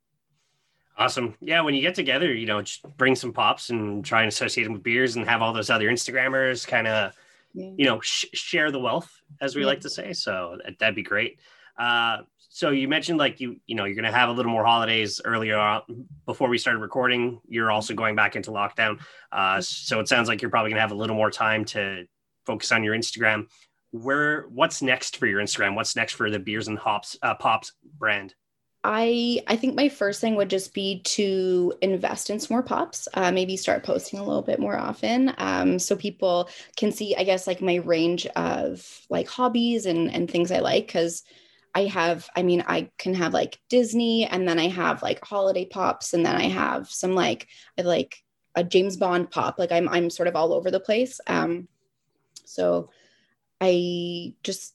Awesome. 0.97 1.35
Yeah, 1.41 1.61
when 1.63 1.75
you 1.75 1.83
get 1.83 1.97
together, 1.97 2.33
you 2.33 2.47
know, 2.47 2.63
just 2.63 2.85
bring 2.97 3.17
some 3.17 3.33
pops 3.33 3.71
and 3.71 4.05
try 4.05 4.23
and 4.23 4.29
associate 4.29 4.65
them 4.65 4.75
with 4.75 4.83
beers 4.85 5.17
and 5.17 5.29
have 5.29 5.43
all 5.43 5.53
those 5.53 5.71
other 5.71 5.89
Instagrammers 5.89 6.67
kind 6.67 6.87
of, 6.87 7.13
yeah. 7.53 7.71
you 7.77 7.85
know, 7.85 8.01
sh- 8.01 8.27
share 8.33 8.71
the 8.71 8.79
wealth, 8.79 9.11
as 9.41 9.57
we 9.57 9.63
yeah. 9.63 9.67
like 9.67 9.81
to 9.81 9.91
say. 9.91 10.13
So 10.13 10.59
that'd 10.79 10.95
be 10.95 11.03
great. 11.03 11.41
Uh, 11.77 12.19
so 12.49 12.71
you 12.71 12.87
mentioned 12.87 13.19
like 13.19 13.41
you, 13.41 13.57
you 13.67 13.75
know, 13.75 13.85
you're 13.85 13.97
going 13.97 14.05
to 14.05 14.17
have 14.17 14.29
a 14.29 14.33
little 14.33 14.53
more 14.53 14.65
holidays 14.65 15.21
earlier 15.25 15.59
on 15.59 15.83
before 16.27 16.49
we 16.49 16.59
started 16.59 16.79
recording. 16.79 17.41
You're 17.49 17.73
also 17.73 17.95
going 17.95 18.15
back 18.15 18.37
into 18.37 18.53
lockdown. 18.53 19.01
Uh, 19.33 19.61
so 19.61 19.99
it 19.99 20.07
sounds 20.07 20.29
like 20.29 20.41
you're 20.41 20.53
probably 20.53 20.71
going 20.71 20.77
to 20.77 20.83
have 20.83 20.93
a 20.93 20.97
little 20.97 21.17
more 21.17 21.33
time 21.33 21.65
to 21.67 22.05
focus 22.47 22.73
on 22.73 22.85
your 22.85 22.95
Instagram. 22.95 23.47
Where 23.91 24.43
what's 24.49 24.83
next 24.83 25.17
for 25.17 25.27
your 25.27 25.41
Instagram? 25.41 25.77
What's 25.77 25.97
next 25.97 26.15
for 26.15 26.31
the 26.31 26.39
beers 26.39 26.69
and 26.69 26.79
hops 26.79 27.17
uh, 27.23 27.35
pops 27.35 27.73
brand? 27.99 28.35
I 28.85 29.41
I 29.47 29.57
think 29.57 29.75
my 29.75 29.89
first 29.89 30.21
thing 30.21 30.37
would 30.37 30.51
just 30.51 30.75
be 30.75 31.01
to 31.03 31.73
invest 31.81 32.29
in 32.29 32.39
some 32.39 32.55
more 32.55 32.63
pops. 32.63 33.09
Uh, 33.15 33.33
maybe 33.33 33.57
start 33.57 33.83
posting 33.83 34.19
a 34.19 34.25
little 34.25 34.43
bit 34.43 34.61
more 34.61 34.77
often, 34.77 35.33
um, 35.39 35.79
so 35.79 35.97
people 35.97 36.51
can 36.77 36.93
see. 36.93 37.17
I 37.17 37.25
guess 37.25 37.47
like 37.47 37.63
my 37.63 37.77
range 37.77 38.27
of 38.37 38.87
like 39.09 39.27
hobbies 39.27 39.87
and 39.87 40.13
and 40.13 40.31
things 40.31 40.53
I 40.53 40.61
like 40.61 40.87
because. 40.87 41.23
I 41.77 41.87
have, 41.87 42.31
I 42.37 42.45
mean, 42.45 42.63
I 42.69 42.89
can 42.99 43.15
have 43.15 43.35
like 43.35 43.59
Disney 43.69 44.27
and 44.27 44.47
then 44.47 44.61
I 44.61 44.69
have 44.69 45.03
like 45.03 45.25
holiday 45.25 45.65
pops 45.65 46.15
and 46.15 46.25
then 46.25 46.37
I 46.37 46.45
have 46.45 46.89
some 46.89 47.17
like 47.17 47.49
I 47.77 47.83
like 47.83 48.23
a 48.55 48.63
James 48.63 48.97
Bond 48.97 49.29
pop. 49.33 49.59
Like 49.59 49.73
I'm 49.73 49.89
I'm 49.89 50.09
sort 50.09 50.29
of 50.29 50.37
all 50.37 50.53
over 50.53 50.71
the 50.71 50.79
place. 50.79 51.21
Um, 51.27 51.67
so 52.45 52.91
I 53.61 54.35
just 54.43 54.75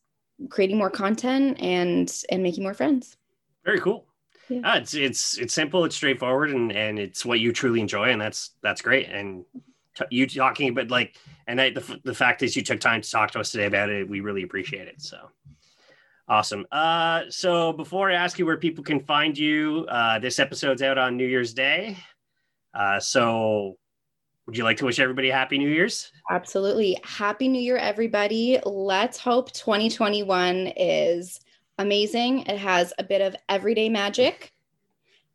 creating 0.50 0.78
more 0.78 0.90
content 0.90 1.60
and 1.60 2.12
and 2.32 2.42
making 2.44 2.64
more 2.64 2.74
friends. 2.74 3.18
Very 3.66 3.80
cool. 3.80 4.06
Yeah. 4.50 4.62
Uh, 4.64 4.78
it's 4.78 4.94
it's 4.94 5.38
it's 5.38 5.54
simple, 5.54 5.86
it's 5.86 5.96
straightforward, 5.96 6.50
and 6.52 6.72
and 6.72 6.98
it's 6.98 7.26
what 7.26 7.40
you 7.40 7.52
truly 7.52 7.82
enjoy, 7.82 8.10
and 8.10 8.20
that's 8.20 8.52
that's 8.64 8.82
great. 8.82 9.10
And 9.10 9.46
t- 9.96 10.06
you 10.10 10.28
talking 10.28 10.70
about 10.70 10.90
like, 10.90 11.18
and 11.48 11.62
I, 11.62 11.70
the 11.70 12.00
the 12.04 12.16
fact 12.16 12.42
is 12.42 12.56
you 12.56 12.64
took 12.64 12.80
time 12.80 13.02
to 13.02 13.10
talk 13.10 13.32
to 13.32 13.40
us 13.40 13.52
today 13.52 13.66
about 13.66 13.90
it. 13.90 14.10
We 14.10 14.22
really 14.22 14.44
appreciate 14.44 14.88
it. 14.88 15.02
So 15.02 15.30
awesome. 16.28 16.66
Uh, 16.72 17.24
so 17.30 17.74
before 17.74 18.10
I 18.10 18.16
ask 18.16 18.40
you 18.40 18.46
where 18.46 18.58
people 18.58 18.84
can 18.84 19.02
find 19.02 19.38
you, 19.38 19.86
uh, 19.88 20.20
this 20.20 20.40
episode's 20.40 20.82
out 20.82 20.98
on 20.98 21.16
New 21.16 21.28
Year's 21.28 21.54
Day. 21.54 21.98
Uh, 22.74 23.00
so 23.00 23.78
would 24.50 24.58
you 24.58 24.64
like 24.64 24.78
to 24.78 24.86
wish 24.86 24.98
everybody 24.98 25.30
happy 25.30 25.60
New 25.60 25.70
Year's? 25.70 26.12
Absolutely. 26.32 27.00
Happy 27.04 27.48
New 27.48 27.62
Year, 27.62 27.78
everybody. 27.78 28.60
Let's 28.66 29.20
hope 29.20 29.52
2021 29.52 30.74
is 30.76 31.40
amazing. 31.78 32.40
It 32.48 32.58
has 32.58 32.92
a 32.98 33.04
bit 33.04 33.22
of 33.22 33.36
everyday 33.48 33.90
magic 33.90 34.52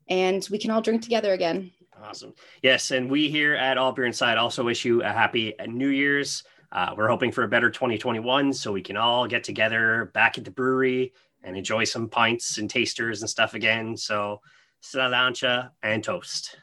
and 0.09 0.45
we 0.51 0.59
can 0.59 0.73
all 0.73 0.83
drink 0.83 1.01
together 1.01 1.33
again. 1.33 1.71
Awesome. 2.03 2.35
Yes. 2.61 2.91
And 2.91 3.09
we 3.09 3.31
here 3.31 3.55
at 3.55 3.79
All 3.79 3.93
Beer 3.93 4.05
Inside 4.05 4.37
also 4.37 4.65
wish 4.65 4.85
you 4.85 5.05
a 5.05 5.13
happy 5.13 5.55
New 5.69 5.91
Year's. 5.91 6.43
Uh, 6.73 6.93
we're 6.97 7.07
hoping 7.07 7.31
for 7.31 7.45
a 7.45 7.49
better 7.49 7.71
2021 7.71 8.53
so 8.53 8.73
we 8.73 8.83
can 8.83 8.97
all 8.97 9.29
get 9.29 9.45
together 9.45 10.11
back 10.13 10.39
at 10.39 10.45
the 10.45 10.51
brewery 10.51 11.13
and 11.45 11.57
enjoy 11.57 11.85
some 11.85 12.09
pints 12.09 12.59
and 12.59 12.69
tasters 12.69 13.23
and 13.23 13.31
stuff 13.31 13.55
again. 13.55 13.97
So, 13.97 14.41
Sláinte 14.83 15.71
and 15.85 16.03
toast. 16.03 16.57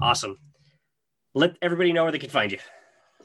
Awesome 0.00 0.38
let 1.34 1.56
everybody 1.62 1.92
know 1.92 2.02
where 2.02 2.12
they 2.12 2.18
can 2.18 2.30
find 2.30 2.52
you. 2.52 2.58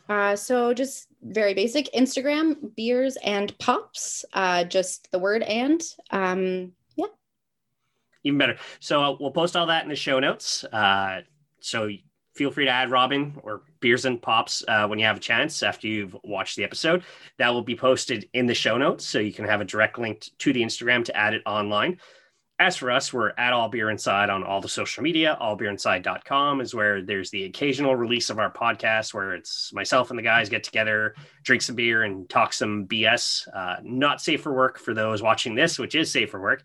Uh, 0.10 0.36
so 0.36 0.74
just 0.74 1.08
very 1.22 1.54
basic 1.54 1.92
Instagram, 1.94 2.74
beers 2.76 3.18
and 3.24 3.58
pops, 3.60 4.24
uh, 4.34 4.64
just 4.64 5.12
the 5.12 5.20
word 5.20 5.44
and. 5.44 5.82
Um, 6.12 6.72
yeah. 6.96 7.08
Even 8.24 8.38
better. 8.38 8.58
So 8.80 9.04
uh, 9.04 9.18
we'll 9.20 9.32
post 9.32 9.56
all 9.56 9.66
that 9.68 9.84
in 9.84 9.90
the 9.90 9.96
show 9.96 10.20
notes. 10.20 10.64
Uh, 10.64 11.22
so 11.60 11.90
feel 12.36 12.52
free 12.52 12.66
to 12.66 12.72
add 12.72 12.90
Robyn 12.90 13.34
or 13.44 13.64
beers 13.80 14.06
and 14.06 14.22
pops 14.22 14.64
uh, 14.68 14.88
when 14.88 15.00
you 15.00 15.06
have 15.06 15.18
a 15.18 15.22
chance 15.22 15.62
after 15.62 15.88
you've 15.88 16.16
watched 16.24 16.56
the 16.56 16.64
episode. 16.64 17.04
That 17.38 17.50
will 17.50 17.64
be 17.64 17.76
posted 17.76 18.30
in 18.34 18.46
the 18.46 18.54
show 18.54 18.78
notes. 18.78 19.06
So 19.06 19.20
you 19.20 19.34
can 19.34 19.46
have 19.46 19.60
a 19.60 19.66
direct 19.66 19.98
link 19.98 20.30
to 20.38 20.54
the 20.54 20.62
Instagram 20.62 21.04
to 21.06 21.18
add 21.18 21.34
it 21.34 21.42
online 21.46 22.00
as 22.60 22.76
for 22.76 22.90
us, 22.90 23.14
we're 23.14 23.34
at 23.38 23.54
All 23.54 23.70
Beer 23.70 23.92
Inside 23.92 24.32
on 24.32 24.44
all 24.44 24.62
the 24.62 24.70
social 24.70 25.04
media. 25.04 25.38
Allbeerinside.com 25.40 26.60
is 26.60 26.74
where 26.74 27.04
there's 27.04 27.30
the 27.30 27.46
occasional 27.46 27.96
release 27.96 28.32
of 28.32 28.40
our 28.40 28.52
podcast 28.52 29.14
where 29.14 29.36
it's 29.36 29.72
myself 29.74 30.10
and 30.10 30.18
the 30.18 30.24
guys 30.24 30.50
get 30.50 30.64
together, 30.64 31.14
drink 31.44 31.62
some 31.62 31.76
beer, 31.76 32.02
and 32.04 32.28
talk 32.30 32.54
some 32.54 32.88
BS. 32.88 33.48
Uh, 33.54 33.76
not 33.84 34.22
safe 34.22 34.42
for 34.42 34.54
work 34.54 34.80
for 34.80 34.96
those 34.96 35.22
watching 35.22 35.54
this, 35.54 35.78
which 35.78 35.94
is 35.94 36.12
safe 36.12 36.32
for 36.32 36.42
work. 36.42 36.64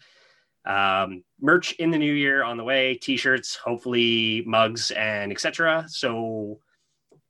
Um, 0.65 1.25
merch 1.41 1.73
in 1.73 1.91
the 1.91 1.99
new 1.99 2.15
year 2.15 2.43
on 2.43 2.57
the 2.57 2.65
way, 2.65 2.95
t-shirts, 2.95 3.57
hopefully 3.57 4.45
mugs 4.47 4.93
and 4.93 5.31
etc. 5.31 5.85
So 5.89 6.61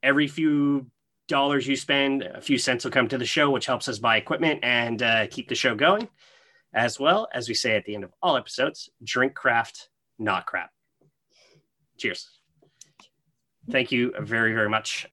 every 0.05 0.29
few 0.29 0.87
dollars 1.27 1.67
you 1.67 1.75
spend, 1.75 2.23
a 2.23 2.41
few 2.41 2.59
cents 2.59 2.85
will 2.85 2.93
come 2.93 3.09
to 3.09 3.19
the 3.19 3.25
show, 3.25 3.51
which 3.51 3.67
helps 3.67 3.89
us 3.89 3.99
buy 3.99 4.19
equipment 4.19 4.61
and 4.63 5.03
uh, 5.03 5.27
keep 5.29 5.49
the 5.49 5.55
show 5.57 5.75
going. 5.75 6.09
As 6.75 6.99
well 6.99 7.29
as 7.35 7.49
we 7.49 7.55
say 7.55 7.77
at 7.77 7.85
the 7.85 7.95
end 7.95 8.05
of 8.05 8.13
all 8.23 8.37
episodes, 8.37 8.89
drink 9.05 9.35
craft, 9.35 9.89
not 10.19 10.47
crap. 10.47 10.71
Cheers. 11.99 12.29
Thank 13.71 13.93
you 13.93 14.13
very, 14.19 14.55
very 14.55 14.69
much. 14.69 15.07